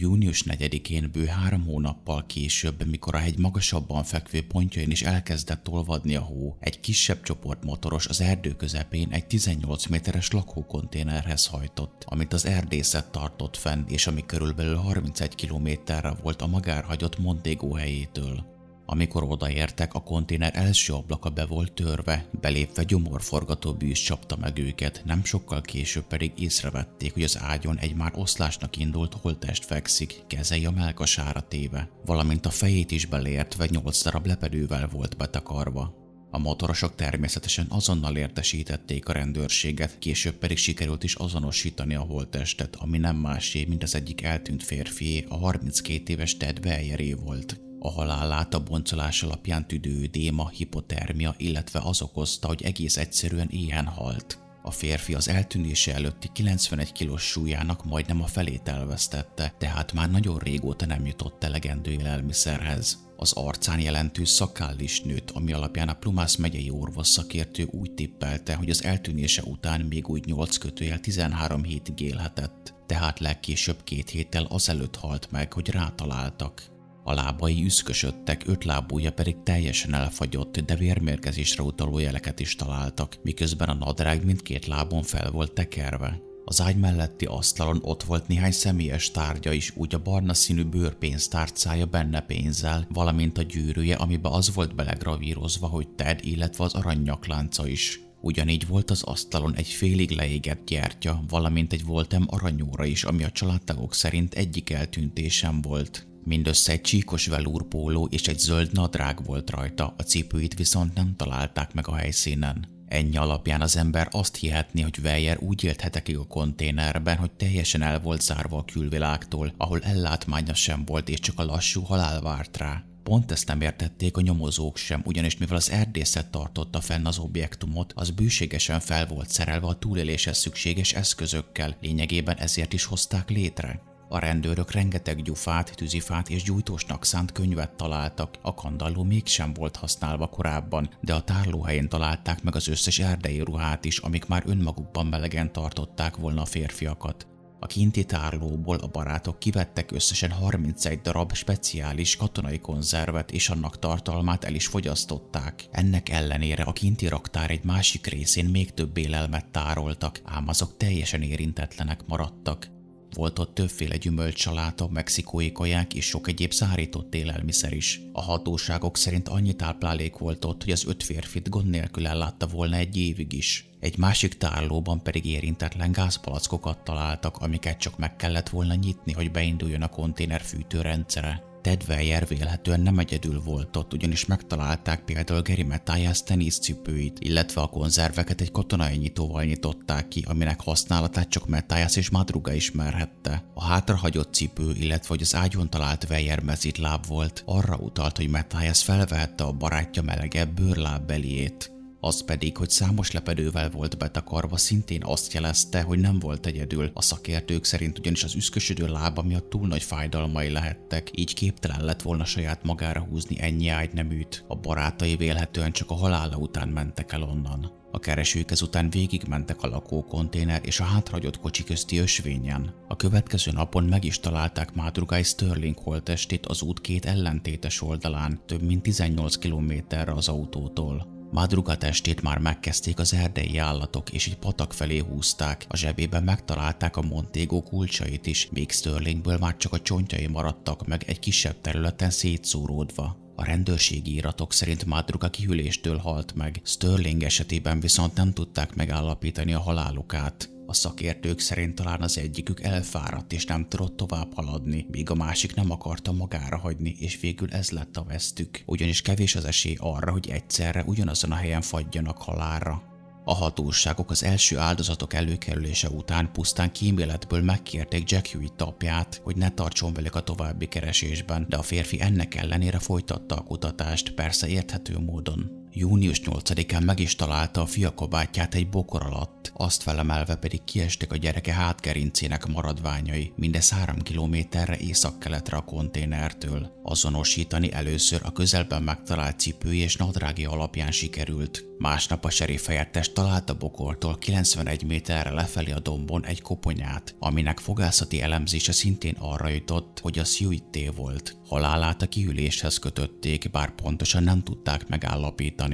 Június 0.00 0.42
4-én 0.46 1.10
bő 1.12 1.26
három 1.26 1.64
hónappal 1.64 2.26
később, 2.26 2.86
mikor 2.86 3.14
a 3.14 3.18
hegy 3.18 3.38
magasabban 3.38 4.04
fekvő 4.04 4.46
pontjain 4.46 4.90
is 4.90 5.02
elkezdett 5.02 5.68
olvadni 5.68 6.14
a 6.14 6.20
hó, 6.20 6.56
egy 6.60 6.80
kisebb 6.80 7.22
csoport 7.22 7.64
motoros 7.64 8.06
az 8.06 8.20
erdő 8.20 8.52
közepén 8.52 9.08
egy 9.10 9.26
18 9.26 9.86
méteres 9.86 10.30
lakókonténerhez 10.30 11.46
hajtott, 11.46 12.04
amit 12.06 12.32
az 12.32 12.46
erdészet 12.46 13.10
tartott 13.10 13.56
fenn, 13.56 13.84
és 13.86 14.06
ami 14.06 14.26
körülbelül 14.26 14.76
31 14.76 15.34
kilométerre 15.34 16.14
volt 16.22 16.42
a 16.42 16.46
magárhagyott 16.46 17.18
Montego 17.18 17.74
helyétől. 17.74 18.57
Amikor 18.90 19.22
odaértek, 19.22 19.94
a 19.94 20.00
konténer 20.00 20.52
első 20.54 20.92
ablaka 20.92 21.30
be 21.30 21.46
volt 21.46 21.72
törve, 21.72 22.28
belépve 22.40 22.82
gyomorforgató 22.82 23.72
bűz 23.72 23.98
csapta 23.98 24.36
meg 24.36 24.58
őket, 24.58 25.02
nem 25.04 25.24
sokkal 25.24 25.60
később 25.60 26.06
pedig 26.06 26.32
észrevették, 26.36 27.12
hogy 27.12 27.22
az 27.22 27.38
ágyon 27.40 27.78
egy 27.78 27.94
már 27.94 28.12
oszlásnak 28.14 28.76
indult 28.76 29.14
holtest 29.14 29.64
fekszik, 29.64 30.22
kezei 30.26 30.64
a 30.64 30.70
melkasára 30.70 31.40
téve, 31.40 31.90
valamint 32.04 32.46
a 32.46 32.50
fejét 32.50 32.90
is 32.90 33.06
beleértve 33.06 33.66
nyolc 33.70 34.02
darab 34.02 34.26
lepedővel 34.26 34.88
volt 34.88 35.16
betakarva. 35.16 35.94
A 36.30 36.38
motorosok 36.38 36.94
természetesen 36.94 37.66
azonnal 37.68 38.16
értesítették 38.16 39.08
a 39.08 39.12
rendőrséget, 39.12 39.98
később 39.98 40.34
pedig 40.34 40.56
sikerült 40.56 41.04
is 41.04 41.14
azonosítani 41.14 41.94
a 41.94 42.00
holttestet, 42.00 42.76
ami 42.76 42.98
nem 42.98 43.16
másé, 43.16 43.64
mint 43.64 43.82
az 43.82 43.94
egyik 43.94 44.22
eltűnt 44.22 44.62
férfié, 44.62 45.24
a 45.28 45.36
32 45.36 46.12
éves 46.12 46.36
Ted 46.36 46.60
Bellyeré 46.60 47.12
volt. 47.12 47.67
A 47.80 47.90
halálát 47.90 48.54
a 48.54 48.62
boncolás 48.62 49.22
alapján 49.22 49.66
tüdő, 49.66 50.06
déma, 50.06 50.48
hipotermia, 50.48 51.34
illetve 51.36 51.80
az 51.84 52.02
okozta, 52.02 52.46
hogy 52.46 52.62
egész 52.62 52.96
egyszerűen 52.96 53.48
ilyen 53.50 53.86
halt. 53.86 54.38
A 54.62 54.70
férfi 54.70 55.14
az 55.14 55.28
eltűnése 55.28 55.94
előtti 55.94 56.28
91 56.32 56.92
kilós 56.92 57.22
súlyának 57.22 57.84
majdnem 57.84 58.22
a 58.22 58.26
felét 58.26 58.68
elvesztette, 58.68 59.54
tehát 59.58 59.92
már 59.92 60.10
nagyon 60.10 60.38
régóta 60.38 60.86
nem 60.86 61.06
jutott 61.06 61.44
elegendő 61.44 61.90
élelmiszerhez. 61.90 63.06
Az 63.16 63.32
arcán 63.32 63.80
jelentő 63.80 64.24
szakáll 64.24 64.78
is 64.78 65.00
nőtt, 65.00 65.30
ami 65.30 65.52
alapján 65.52 65.88
a 65.88 65.94
Plumász 65.94 66.36
megyei 66.36 66.70
orvos 66.70 67.06
szakértő 67.06 67.68
úgy 67.70 67.92
tippelte, 67.92 68.54
hogy 68.54 68.70
az 68.70 68.84
eltűnése 68.84 69.42
után 69.42 69.80
még 69.80 70.08
úgy 70.08 70.24
8 70.24 70.56
kötőjel 70.56 71.00
13 71.00 71.62
hétig 71.62 72.00
élhetett, 72.00 72.74
tehát 72.86 73.18
legkésőbb 73.18 73.84
két 73.84 74.10
héttel 74.10 74.44
azelőtt 74.44 74.96
halt 74.96 75.30
meg, 75.30 75.52
hogy 75.52 75.68
rátaláltak. 75.70 76.77
A 77.08 77.14
lábai 77.14 77.64
üszkösödtek, 77.64 78.42
öt 78.46 78.64
lábúja 78.64 79.12
pedig 79.12 79.36
teljesen 79.42 79.94
elfagyott, 79.94 80.58
de 80.58 80.74
vérmérkezésre 80.76 81.62
utaló 81.62 81.98
jeleket 81.98 82.40
is 82.40 82.56
találtak, 82.56 83.18
miközben 83.22 83.68
a 83.68 83.74
nadrág 83.74 84.24
mindkét 84.24 84.66
lábon 84.66 85.02
fel 85.02 85.30
volt 85.30 85.52
tekerve. 85.52 86.20
Az 86.44 86.60
ágy 86.60 86.76
melletti 86.76 87.24
asztalon 87.24 87.78
ott 87.82 88.02
volt 88.02 88.28
néhány 88.28 88.52
személyes 88.52 89.10
tárgya 89.10 89.52
is, 89.52 89.72
úgy 89.76 89.94
a 89.94 90.02
barna 90.02 90.34
színű 90.34 90.64
bőrpénztárcája 90.64 91.86
benne 91.86 92.20
pénzzel, 92.20 92.86
valamint 92.88 93.38
a 93.38 93.42
gyűrűje, 93.42 93.96
amiben 93.96 94.32
az 94.32 94.54
volt 94.54 94.74
belegravírozva, 94.74 95.66
hogy 95.66 95.88
Ted, 95.88 96.20
illetve 96.22 96.64
az 96.64 96.74
aranyaklánca 96.74 97.66
is. 97.66 98.00
Ugyanígy 98.20 98.66
volt 98.66 98.90
az 98.90 99.02
asztalon 99.02 99.54
egy 99.54 99.68
félig 99.68 100.10
leégett 100.10 100.66
gyertya, 100.66 101.22
valamint 101.28 101.72
egy 101.72 101.84
voltem 101.84 102.26
aranyóra 102.26 102.84
is, 102.84 103.04
ami 103.04 103.24
a 103.24 103.30
családtagok 103.30 103.94
szerint 103.94 104.34
egyik 104.34 104.70
eltűntésem 104.70 105.60
volt. 105.60 106.07
Mindössze 106.28 106.72
egy 106.72 106.80
csíkos 106.80 107.26
velúrpóló 107.26 108.08
és 108.10 108.28
egy 108.28 108.38
zöld 108.38 108.72
nadrág 108.72 109.24
volt 109.24 109.50
rajta, 109.50 109.94
a 109.98 110.02
cipőit 110.02 110.54
viszont 110.54 110.94
nem 110.94 111.16
találták 111.16 111.72
meg 111.74 111.88
a 111.88 111.94
helyszínen. 111.94 112.66
Ennyi 112.88 113.16
alapján 113.16 113.60
az 113.60 113.76
ember 113.76 114.08
azt 114.10 114.36
hihetné, 114.36 114.80
hogy 114.80 114.98
Weyer 115.02 115.38
úgy 115.40 115.64
élt 115.64 115.80
hetekig 115.80 116.16
a 116.16 116.26
konténerben, 116.26 117.16
hogy 117.16 117.30
teljesen 117.30 117.82
el 117.82 118.00
volt 118.00 118.22
zárva 118.22 118.56
a 118.58 118.64
külvilágtól, 118.64 119.52
ahol 119.56 119.80
ellátmánya 119.82 120.54
sem 120.54 120.84
volt 120.84 121.08
és 121.08 121.20
csak 121.20 121.38
a 121.38 121.44
lassú 121.44 121.82
halál 121.82 122.20
várt 122.20 122.56
rá. 122.56 122.84
Pont 123.02 123.30
ezt 123.30 123.46
nem 123.46 123.60
értették 123.60 124.16
a 124.16 124.20
nyomozók 124.20 124.76
sem, 124.76 125.02
ugyanis 125.04 125.36
mivel 125.36 125.56
az 125.56 125.70
erdészet 125.70 126.30
tartotta 126.30 126.80
fenn 126.80 127.06
az 127.06 127.18
objektumot, 127.18 127.92
az 127.96 128.10
bűségesen 128.10 128.80
fel 128.80 129.06
volt 129.06 129.30
szerelve 129.30 129.66
a 129.66 129.78
túléléshez 129.78 130.38
szükséges 130.38 130.92
eszközökkel, 130.92 131.76
lényegében 131.80 132.36
ezért 132.36 132.72
is 132.72 132.84
hozták 132.84 133.30
létre. 133.30 133.96
A 134.08 134.18
rendőrök 134.18 134.70
rengeteg 134.70 135.22
gyufát, 135.22 135.74
tűzifát 135.74 136.30
és 136.30 136.42
gyújtósnak 136.42 137.04
szánt 137.04 137.32
könyvet 137.32 137.70
találtak, 137.70 138.34
a 138.42 138.54
kandalló 138.54 139.02
mégsem 139.02 139.52
volt 139.52 139.76
használva 139.76 140.26
korábban, 140.26 140.90
de 141.00 141.14
a 141.14 141.22
tárlóhelyén 141.22 141.88
találták 141.88 142.42
meg 142.42 142.54
az 142.54 142.68
összes 142.68 142.98
erdei 142.98 143.40
ruhát 143.40 143.84
is, 143.84 143.98
amik 143.98 144.26
már 144.26 144.42
önmagukban 144.46 145.06
melegen 145.06 145.52
tartották 145.52 146.16
volna 146.16 146.42
a 146.42 146.44
férfiakat. 146.44 147.26
A 147.60 147.66
kinti 147.66 148.04
tárlóból 148.04 148.76
a 148.76 148.86
barátok 148.86 149.38
kivettek 149.38 149.92
összesen 149.92 150.30
31 150.30 151.00
darab 151.00 151.32
speciális 151.32 152.16
katonai 152.16 152.58
konzervet, 152.58 153.30
és 153.30 153.48
annak 153.48 153.78
tartalmát 153.78 154.44
el 154.44 154.54
is 154.54 154.66
fogyasztották. 154.66 155.64
Ennek 155.70 156.08
ellenére 156.08 156.62
a 156.62 156.72
kinti 156.72 157.08
raktár 157.08 157.50
egy 157.50 157.64
másik 157.64 158.06
részén 158.06 158.44
még 158.44 158.74
több 158.74 158.96
élelmet 158.96 159.46
tároltak, 159.46 160.20
ám 160.24 160.48
azok 160.48 160.76
teljesen 160.76 161.22
érintetlenek 161.22 162.06
maradtak. 162.06 162.76
Volt 163.12 163.38
ott 163.38 163.54
többféle 163.54 163.96
gyümölcsaláta, 163.96 164.88
mexikói 164.88 165.52
kaják 165.52 165.94
és 165.94 166.04
sok 166.04 166.28
egyéb 166.28 166.52
szárított 166.52 167.14
élelmiszer 167.14 167.72
is. 167.72 168.00
A 168.12 168.22
hatóságok 168.22 168.96
szerint 168.96 169.28
annyi 169.28 169.52
táplálék 169.52 170.16
volt 170.16 170.44
ott, 170.44 170.64
hogy 170.64 170.72
az 170.72 170.86
öt 170.86 171.02
férfit 171.02 171.48
gond 171.48 171.68
nélkül 171.68 172.06
ellátta 172.06 172.46
volna 172.46 172.76
egy 172.76 172.96
évig 172.96 173.32
is. 173.32 173.66
Egy 173.80 173.98
másik 173.98 174.34
tárlóban 174.34 175.02
pedig 175.02 175.26
érintetlen 175.26 175.92
gázpalackokat 175.92 176.78
találtak, 176.78 177.36
amiket 177.36 177.78
csak 177.78 177.98
meg 177.98 178.16
kellett 178.16 178.48
volna 178.48 178.74
nyitni, 178.74 179.12
hogy 179.12 179.30
beinduljon 179.30 179.82
a 179.82 179.88
konténer 179.88 180.40
fűtőrendszere. 180.40 181.47
Ted 181.62 181.84
Weyer 181.88 182.26
vélhetően 182.26 182.80
nem 182.80 182.98
egyedül 182.98 183.40
volt 183.40 183.76
ott, 183.76 183.92
ugyanis 183.92 184.26
megtalálták 184.26 185.04
például 185.04 185.42
Gary 185.42 185.62
Matthias 185.62 186.22
teniszcipőit, 186.22 187.18
illetve 187.18 187.60
a 187.60 187.66
konzerveket 187.66 188.40
egy 188.40 188.50
katonai 188.50 188.96
nyitóval 188.96 189.44
nyitották 189.44 190.08
ki, 190.08 190.24
aminek 190.28 190.60
használatát 190.60 191.28
csak 191.28 191.48
Matthias 191.48 191.96
és 191.96 192.10
Madruga 192.10 192.52
ismerhette. 192.52 193.44
A 193.54 193.64
hátrahagyott 193.64 194.34
cipő, 194.34 194.72
illetve 194.74 195.08
hogy 195.08 195.22
az 195.22 195.34
ágyon 195.34 195.70
talált 195.70 196.06
Weyer 196.10 196.42
láb 196.78 197.06
volt, 197.06 197.42
arra 197.46 197.76
utalt, 197.76 198.16
hogy 198.16 198.28
Matthias 198.28 198.82
felvehette 198.82 199.44
a 199.44 199.52
barátja 199.52 200.02
melegebb 200.02 200.54
bőrlábbeliét. 200.54 201.77
Az 202.00 202.24
pedig, 202.24 202.56
hogy 202.56 202.70
számos 202.70 203.10
lepedővel 203.10 203.70
volt 203.70 203.98
betakarva, 203.98 204.56
szintén 204.56 205.04
azt 205.04 205.32
jelezte, 205.32 205.82
hogy 205.82 205.98
nem 205.98 206.18
volt 206.18 206.46
egyedül. 206.46 206.90
A 206.94 207.02
szakértők 207.02 207.64
szerint 207.64 207.98
ugyanis 207.98 208.24
az 208.24 208.34
üszkösödő 208.34 208.86
lába 208.86 209.22
miatt 209.22 209.50
túl 209.50 209.66
nagy 209.66 209.82
fájdalmai 209.82 210.50
lehettek, 210.50 211.10
így 211.14 211.34
képtelen 211.34 211.84
lett 211.84 212.02
volna 212.02 212.24
saját 212.24 212.62
magára 212.62 213.00
húzni 213.00 213.40
ennyi 213.40 213.68
ágyneműt. 213.68 214.44
A 214.48 214.56
barátai 214.56 215.16
vélhetően 215.16 215.72
csak 215.72 215.90
a 215.90 215.94
halála 215.94 216.36
után 216.36 216.68
mentek 216.68 217.12
el 217.12 217.22
onnan. 217.22 217.76
A 217.90 217.98
keresők 217.98 218.50
ezután 218.50 218.90
végigmentek 218.90 219.62
a 219.62 219.68
lakókonténer 219.68 220.60
és 220.64 220.80
a 220.80 220.84
hátrahagyott 220.84 221.38
kocsi 221.38 221.64
közti 221.64 221.98
ösvényen. 221.98 222.74
A 222.88 222.96
következő 222.96 223.50
napon 223.52 223.84
meg 223.84 224.04
is 224.04 224.20
találták 224.20 224.74
Mádrugály 224.74 225.22
Sterling 225.22 225.78
holtestét 225.78 226.46
az 226.46 226.62
út 226.62 226.80
két 226.80 227.04
ellentétes 227.04 227.82
oldalán, 227.82 228.40
több 228.46 228.62
mint 228.62 228.82
18 228.82 229.36
kilométerre 229.36 230.12
az 230.12 230.28
autótól. 230.28 231.17
Madruga 231.30 231.76
testét 231.76 232.22
már 232.22 232.38
megkezdték 232.38 232.98
az 232.98 233.14
erdei 233.14 233.58
állatok, 233.58 234.10
és 234.10 234.26
egy 234.26 234.36
patak 234.36 234.72
felé 234.72 234.98
húzták. 234.98 235.66
A 235.68 235.76
zsebében 235.76 236.22
megtalálták 236.22 236.96
a 236.96 237.02
Montego 237.02 237.62
kulcsait 237.62 238.26
is, 238.26 238.48
míg 238.50 238.70
Sterlingből 238.70 239.38
már 239.38 239.56
csak 239.56 239.72
a 239.72 239.80
csontjai 239.80 240.26
maradtak 240.26 240.86
meg 240.86 241.04
egy 241.06 241.18
kisebb 241.18 241.60
területen 241.60 242.10
szétszóródva. 242.10 243.16
A 243.36 243.44
rendőrségi 243.44 244.14
iratok 244.14 244.52
szerint 244.52 244.84
Madruga 244.84 245.28
kihűléstől 245.28 245.96
halt 245.96 246.34
meg, 246.34 246.60
Sterling 246.64 247.22
esetében 247.22 247.80
viszont 247.80 248.14
nem 248.14 248.32
tudták 248.32 248.74
megállapítani 248.74 249.54
a 249.54 249.60
halálukát. 249.60 250.57
A 250.70 250.74
szakértők 250.74 251.40
szerint 251.40 251.74
talán 251.74 252.00
az 252.00 252.18
egyikük 252.18 252.62
elfáradt 252.62 253.32
és 253.32 253.44
nem 253.44 253.68
tudott 253.68 253.96
tovább 253.96 254.34
haladni, 254.34 254.86
míg 254.90 255.10
a 255.10 255.14
másik 255.14 255.54
nem 255.54 255.70
akarta 255.70 256.12
magára 256.12 256.58
hagyni, 256.58 256.96
és 256.98 257.20
végül 257.20 257.52
ez 257.52 257.70
lett 257.70 257.96
a 257.96 258.04
vesztük. 258.04 258.62
Ugyanis 258.66 259.02
kevés 259.02 259.34
az 259.34 259.44
esély 259.44 259.76
arra, 259.78 260.12
hogy 260.12 260.28
egyszerre 260.30 260.82
ugyanazon 260.86 261.32
a 261.32 261.34
helyen 261.34 261.60
fagyjanak 261.60 262.18
halálra. 262.18 262.82
A 263.24 263.34
hatóságok 263.34 264.10
az 264.10 264.24
első 264.24 264.58
áldozatok 264.58 265.14
előkerülése 265.14 265.88
után 265.88 266.32
pusztán 266.32 266.72
kíméletből 266.72 267.42
megkérték 267.42 268.10
Jack 268.10 268.26
Hewitt 268.26 268.62
apját, 268.62 269.20
hogy 269.24 269.36
ne 269.36 269.50
tartson 269.50 269.92
velük 269.92 270.14
a 270.14 270.22
további 270.22 270.66
keresésben, 270.66 271.46
de 271.48 271.56
a 271.56 271.62
férfi 271.62 272.00
ennek 272.00 272.34
ellenére 272.34 272.78
folytatta 272.78 273.34
a 273.36 273.42
kutatást, 273.42 274.10
persze 274.10 274.48
érthető 274.48 274.98
módon. 274.98 275.67
Június 275.72 276.20
8-án 276.24 276.84
meg 276.84 277.00
is 277.00 277.16
találta 277.16 277.60
a 277.60 277.66
fia 277.66 277.94
kabátját 277.94 278.54
egy 278.54 278.68
bokor 278.68 279.02
alatt, 279.02 279.52
azt 279.54 279.82
felemelve 279.82 280.36
pedig 280.36 280.64
kiestek 280.64 281.12
a 281.12 281.16
gyereke 281.16 281.52
hátgerincének 281.52 282.46
maradványai, 282.46 283.32
mindez 283.36 283.70
három 283.70 283.98
kilométerre 283.98 284.76
északkeletre 284.76 285.56
a 285.56 285.64
konténertől. 285.64 286.76
Azonosítani 286.82 287.72
először 287.72 288.20
a 288.24 288.32
közelben 288.32 288.82
megtalált 288.82 289.38
cipői 289.38 289.78
és 289.78 289.96
nadrági 289.96 290.44
alapján 290.44 290.90
sikerült. 290.90 291.64
Másnap 291.78 292.24
a 292.24 292.30
serif 292.30 292.66
helyettes 292.66 293.12
találta 293.12 293.54
bokortól 293.54 294.18
91 294.18 294.84
méterre 294.84 295.30
lefelé 295.30 295.70
a 295.70 295.80
dombon 295.80 296.24
egy 296.24 296.42
koponyát, 296.42 297.14
aminek 297.18 297.58
fogászati 297.58 298.20
elemzése 298.20 298.72
szintén 298.72 299.16
arra 299.18 299.48
jutott, 299.48 299.98
hogy 300.02 300.18
a 300.18 300.24
Sjuitté 300.24 300.88
volt. 300.88 301.36
Halálát 301.46 302.02
a 302.02 302.06
kiüléshez 302.06 302.78
kötötték, 302.78 303.50
bár 303.50 303.74
pontosan 303.74 304.22
nem 304.22 304.42
tudták 304.42 304.88
megállapítani. 304.88 305.67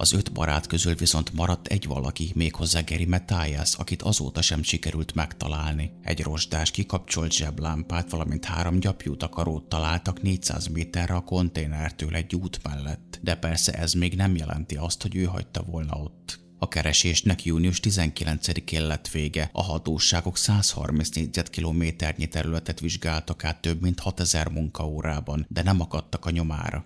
Az 0.00 0.12
öt 0.12 0.32
barát 0.32 0.66
közül 0.66 0.94
viszont 0.94 1.32
maradt 1.32 1.66
egy 1.66 1.86
valaki, 1.86 2.32
méghozzá 2.34 2.80
Geri 2.80 3.04
Matthias, 3.04 3.74
akit 3.74 4.02
azóta 4.02 4.42
sem 4.42 4.62
sikerült 4.62 5.14
megtalálni. 5.14 5.90
Egy 6.02 6.22
rozsdás 6.22 6.70
kikapcsolt 6.70 7.32
zseblámpát, 7.32 8.10
valamint 8.10 8.44
három 8.44 8.80
gyapjú 8.80 9.16
takarót 9.16 9.68
találtak 9.68 10.22
400 10.22 10.66
méterre 10.66 11.14
a 11.14 11.20
konténertől 11.24 12.14
egy 12.14 12.34
út 12.34 12.60
mellett, 12.62 13.18
de 13.22 13.36
persze 13.36 13.72
ez 13.72 13.92
még 13.92 14.14
nem 14.14 14.36
jelenti 14.36 14.76
azt, 14.76 15.02
hogy 15.02 15.16
ő 15.16 15.24
hagyta 15.24 15.62
volna 15.62 15.94
ott. 15.96 16.40
A 16.58 16.68
keresésnek 16.68 17.44
június 17.44 17.80
19-én 17.82 18.86
lett 18.86 19.08
vége. 19.08 19.50
A 19.52 19.62
hatóságok 19.62 20.36
130 20.36 21.08
négyzetkilométernyi 21.08 22.26
területet 22.26 22.80
vizsgáltak 22.80 23.44
át 23.44 23.60
több 23.60 23.80
mint 23.80 24.00
6000 24.00 24.48
munkaórában, 24.48 25.46
de 25.48 25.62
nem 25.62 25.80
akadtak 25.80 26.24
a 26.26 26.30
nyomára. 26.30 26.84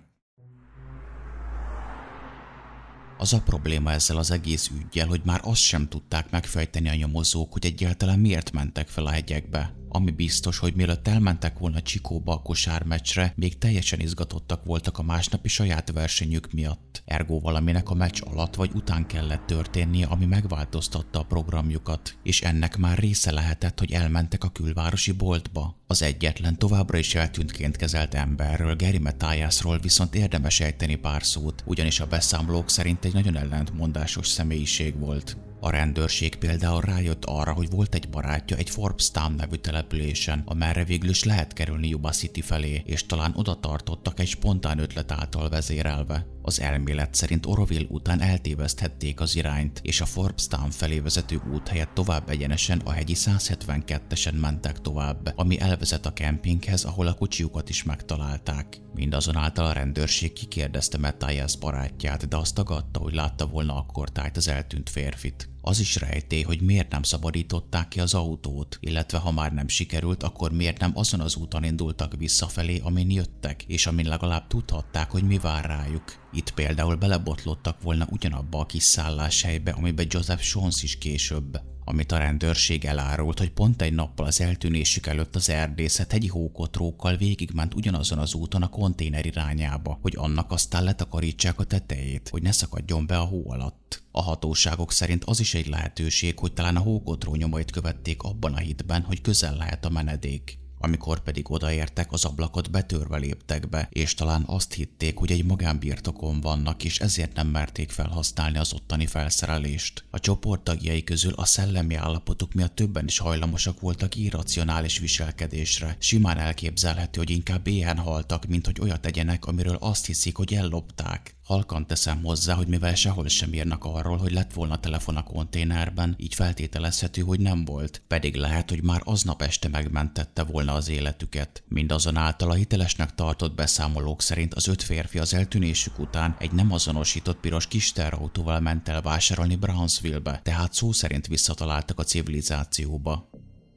Az 3.23 3.33
a 3.33 3.41
probléma 3.41 3.91
ezzel 3.91 4.17
az 4.17 4.31
egész 4.31 4.71
ügyjel, 4.79 5.07
hogy 5.07 5.21
már 5.23 5.41
azt 5.43 5.61
sem 5.61 5.87
tudták 5.87 6.29
megfejteni 6.29 6.89
a 6.89 6.95
nyomozók, 6.95 7.53
hogy 7.53 7.65
egyáltalán 7.65 8.19
miért 8.19 8.51
mentek 8.51 8.87
fel 8.87 9.05
a 9.05 9.09
hegyekbe. 9.09 9.73
Ami 9.89 10.11
biztos, 10.11 10.57
hogy 10.57 10.73
mielőtt 10.75 11.07
elmentek 11.07 11.57
volna 11.57 11.81
Csikóba 11.81 12.33
a 12.33 12.41
kosármeccsre, 12.41 13.33
még 13.35 13.57
teljesen 13.57 13.99
izgatottak 13.99 14.63
voltak 14.65 14.97
a 14.97 15.03
másnapi 15.03 15.47
saját 15.47 15.91
versenyük 15.91 16.51
miatt. 16.51 16.92
Ergo 17.05 17.39
valaminek 17.39 17.89
a 17.89 17.93
meccs 17.93 18.21
alatt 18.25 18.55
vagy 18.55 18.71
után 18.73 19.05
kellett 19.05 19.45
történnie, 19.45 20.05
ami 20.05 20.25
megváltoztatta 20.25 21.19
a 21.19 21.23
programjukat, 21.23 22.17
és 22.23 22.41
ennek 22.41 22.77
már 22.77 22.97
része 22.97 23.31
lehetett, 23.31 23.79
hogy 23.79 23.91
elmentek 23.91 24.43
a 24.43 24.49
külvárosi 24.49 25.11
boltba. 25.11 25.75
Az 25.87 26.01
egyetlen 26.01 26.57
továbbra 26.57 26.97
is 26.97 27.15
eltűntként 27.15 27.75
kezelt 27.75 28.13
emberről, 28.13 28.75
Gary 28.75 28.97
Matthiasról 28.99 29.79
viszont 29.79 30.15
érdemes 30.15 30.59
ejteni 30.59 30.95
pár 30.95 31.23
szót, 31.23 31.63
ugyanis 31.65 31.99
a 31.99 32.07
beszámolók 32.07 32.69
szerint 32.69 33.05
egy 33.05 33.13
nagyon 33.13 33.37
ellentmondásos 33.37 34.27
személyiség 34.27 34.99
volt. 34.99 35.37
A 35.63 35.69
rendőrség 35.69 36.35
például 36.35 36.81
rájött 36.81 37.25
arra, 37.25 37.53
hogy 37.53 37.69
volt 37.69 37.95
egy 37.95 38.09
barátja 38.09 38.57
egy 38.57 38.69
Forbes-Town 38.69 39.31
nevű 39.31 39.55
településen, 39.55 40.41
amerre 40.45 40.83
végül 40.83 41.09
is 41.09 41.23
lehet 41.23 41.53
kerülni 41.53 41.87
Yuba 41.87 42.09
City 42.09 42.41
felé, 42.41 42.81
és 42.85 43.05
talán 43.05 43.33
oda 43.35 43.59
tartottak 43.59 44.19
egy 44.19 44.27
spontán 44.27 44.79
ötlet 44.79 45.11
által 45.11 45.49
vezérelve. 45.49 46.25
Az 46.45 46.61
elmélet 46.61 47.15
szerint 47.15 47.45
Oroville 47.45 47.85
után 47.89 48.21
eltéveszthették 48.21 49.19
az 49.19 49.35
irányt, 49.35 49.79
és 49.83 50.01
a 50.01 50.05
Forbes-Town 50.05 50.69
felé 50.71 50.99
vezető 50.99 51.41
út 51.53 51.67
helyett 51.67 51.93
tovább 51.93 52.29
egyenesen 52.29 52.79
a 52.79 52.91
hegyi 52.91 53.13
172-esen 53.15 54.39
mentek 54.39 54.81
tovább, 54.81 55.33
ami 55.35 55.59
elvezet 55.59 56.05
a 56.05 56.13
kempinghez, 56.13 56.83
ahol 56.83 57.07
a 57.07 57.13
kocsiukat 57.13 57.69
is 57.69 57.83
megtalálták. 57.83 58.81
Mindazonáltal 58.93 59.65
a 59.65 59.73
rendőrség 59.73 60.33
kikérdezte 60.33 60.97
Matthias 60.97 61.57
barátját, 61.57 62.27
de 62.27 62.37
azt 62.37 62.55
tagadta, 62.55 62.99
hogy 62.99 63.13
látta 63.13 63.47
volna 63.47 63.75
akkor 63.75 64.09
tájt 64.09 64.37
az 64.37 64.47
eltűnt 64.47 64.89
férfit. 64.89 65.52
Az 65.65 65.79
is 65.79 65.95
rejté, 65.95 66.41
hogy 66.41 66.61
miért 66.61 66.91
nem 66.91 67.03
szabadították 67.03 67.87
ki 67.87 67.99
az 67.99 68.13
autót, 68.13 68.77
illetve 68.79 69.17
ha 69.17 69.31
már 69.31 69.53
nem 69.53 69.67
sikerült, 69.67 70.23
akkor 70.23 70.51
miért 70.51 70.79
nem 70.79 70.91
azon 70.95 71.19
az 71.19 71.35
úton 71.35 71.63
indultak 71.63 72.13
visszafelé, 72.17 72.79
amin 72.79 73.11
jöttek, 73.11 73.63
és 73.63 73.87
amin 73.87 74.07
legalább 74.07 74.47
tudhatták, 74.47 75.11
hogy 75.11 75.23
mi 75.23 75.37
vár 75.37 75.65
rájuk. 75.65 76.03
Itt 76.33 76.51
például 76.51 76.95
belebotlottak 76.95 77.81
volna 77.81 78.07
ugyanabba 78.09 78.59
a 78.59 78.65
kis 78.65 78.83
szálláshelybe, 78.83 79.71
amiben 79.71 80.07
Joseph 80.09 80.43
Jones 80.53 80.83
is 80.83 80.97
később 80.97 81.72
amit 81.85 82.11
a 82.11 82.17
rendőrség 82.17 82.85
elárult, 82.85 83.39
hogy 83.39 83.51
pont 83.51 83.81
egy 83.81 83.93
nappal 83.93 84.25
az 84.25 84.41
eltűnésük 84.41 85.07
előtt 85.07 85.35
az 85.35 85.49
erdészet 85.49 86.11
hegyi 86.11 86.27
hókotrókkal 86.27 87.17
végigment 87.17 87.73
ugyanazon 87.73 88.17
az 88.17 88.33
úton 88.33 88.61
a 88.61 88.69
konténer 88.69 89.25
irányába, 89.25 89.99
hogy 90.01 90.13
annak 90.17 90.51
aztán 90.51 90.83
letakarítsák 90.83 91.59
a 91.59 91.63
tetejét, 91.63 92.29
hogy 92.29 92.41
ne 92.41 92.51
szakadjon 92.51 93.05
be 93.07 93.17
a 93.17 93.23
hó 93.23 93.51
alatt. 93.51 94.03
A 94.11 94.21
hatóságok 94.21 94.91
szerint 94.91 95.23
az 95.23 95.39
is 95.39 95.53
egy 95.53 95.67
lehetőség, 95.67 96.39
hogy 96.39 96.53
talán 96.53 96.75
a 96.75 96.79
hókotró 96.79 97.35
nyomait 97.35 97.71
követték 97.71 98.23
abban 98.23 98.53
a 98.53 98.57
hitben, 98.57 99.01
hogy 99.01 99.21
közel 99.21 99.55
lehet 99.55 99.85
a 99.85 99.89
menedék. 99.89 100.62
Amikor 100.85 101.19
pedig 101.19 101.51
odaértek, 101.51 102.11
az 102.11 102.25
ablakot 102.25 102.71
betörve 102.71 103.17
léptek 103.17 103.69
be, 103.69 103.87
és 103.91 104.13
talán 104.13 104.43
azt 104.45 104.73
hitték, 104.73 105.17
hogy 105.17 105.31
egy 105.31 105.45
magánbirtokon 105.45 106.41
vannak, 106.41 106.83
és 106.83 106.99
ezért 106.99 107.35
nem 107.35 107.47
merték 107.47 107.91
felhasználni 107.91 108.57
az 108.57 108.73
ottani 108.73 109.05
felszerelést. 109.05 110.03
A 110.09 110.19
csoport 110.19 110.63
tagjai 110.63 111.03
közül 111.03 111.33
a 111.33 111.45
szellemi 111.45 111.95
állapotuk 111.95 112.53
miatt 112.53 112.75
többen 112.75 113.05
is 113.05 113.17
hajlamosak 113.17 113.79
voltak 113.79 114.15
irracionális 114.15 114.99
viselkedésre. 114.99 115.95
Simán 115.99 116.37
elképzelhető, 116.37 117.19
hogy 117.19 117.29
inkább 117.29 117.67
éhen 117.67 117.97
haltak, 117.97 118.45
mint 118.45 118.65
hogy 118.65 118.79
olyat 118.81 119.01
tegyenek, 119.01 119.45
amiről 119.45 119.77
azt 119.79 120.05
hiszik, 120.05 120.35
hogy 120.35 120.53
ellopták. 120.53 121.35
Halkan 121.43 121.87
teszem 121.87 122.23
hozzá, 122.23 122.53
hogy 122.53 122.67
mivel 122.67 122.95
sehol 122.95 123.27
sem 123.27 123.53
írnak 123.53 123.83
arról, 123.83 124.17
hogy 124.17 124.31
lett 124.31 124.53
volna 124.53 124.79
telefon 124.79 125.15
a 125.15 125.23
konténerben, 125.23 126.15
így 126.17 126.33
feltételezhető, 126.33 127.21
hogy 127.21 127.39
nem 127.39 127.65
volt, 127.65 128.01
pedig 128.07 128.35
lehet, 128.35 128.69
hogy 128.69 128.83
már 128.83 129.01
aznap 129.03 129.41
este 129.41 129.67
megmentette 129.67 130.43
volna 130.43 130.73
az 130.73 130.89
életüket. 130.89 131.63
Mindazonáltal 131.67 132.51
a 132.51 132.53
hitelesnek 132.53 133.15
tartott 133.15 133.55
beszámolók 133.55 134.21
szerint 134.21 134.53
az 134.53 134.67
öt 134.67 134.81
férfi 134.81 135.19
az 135.19 135.33
eltűnésük 135.33 135.99
után 135.99 136.35
egy 136.39 136.51
nem 136.51 136.71
azonosított 136.71 137.39
piros 137.39 137.67
kis 137.67 137.91
terautóval 137.91 138.59
ment 138.59 138.89
el 138.89 139.01
vásárolni 139.01 139.55
Brownsville-be, 139.55 140.39
tehát 140.43 140.73
szó 140.73 140.91
szerint 140.91 141.27
visszataláltak 141.27 141.99
a 141.99 142.03
civilizációba. 142.03 143.29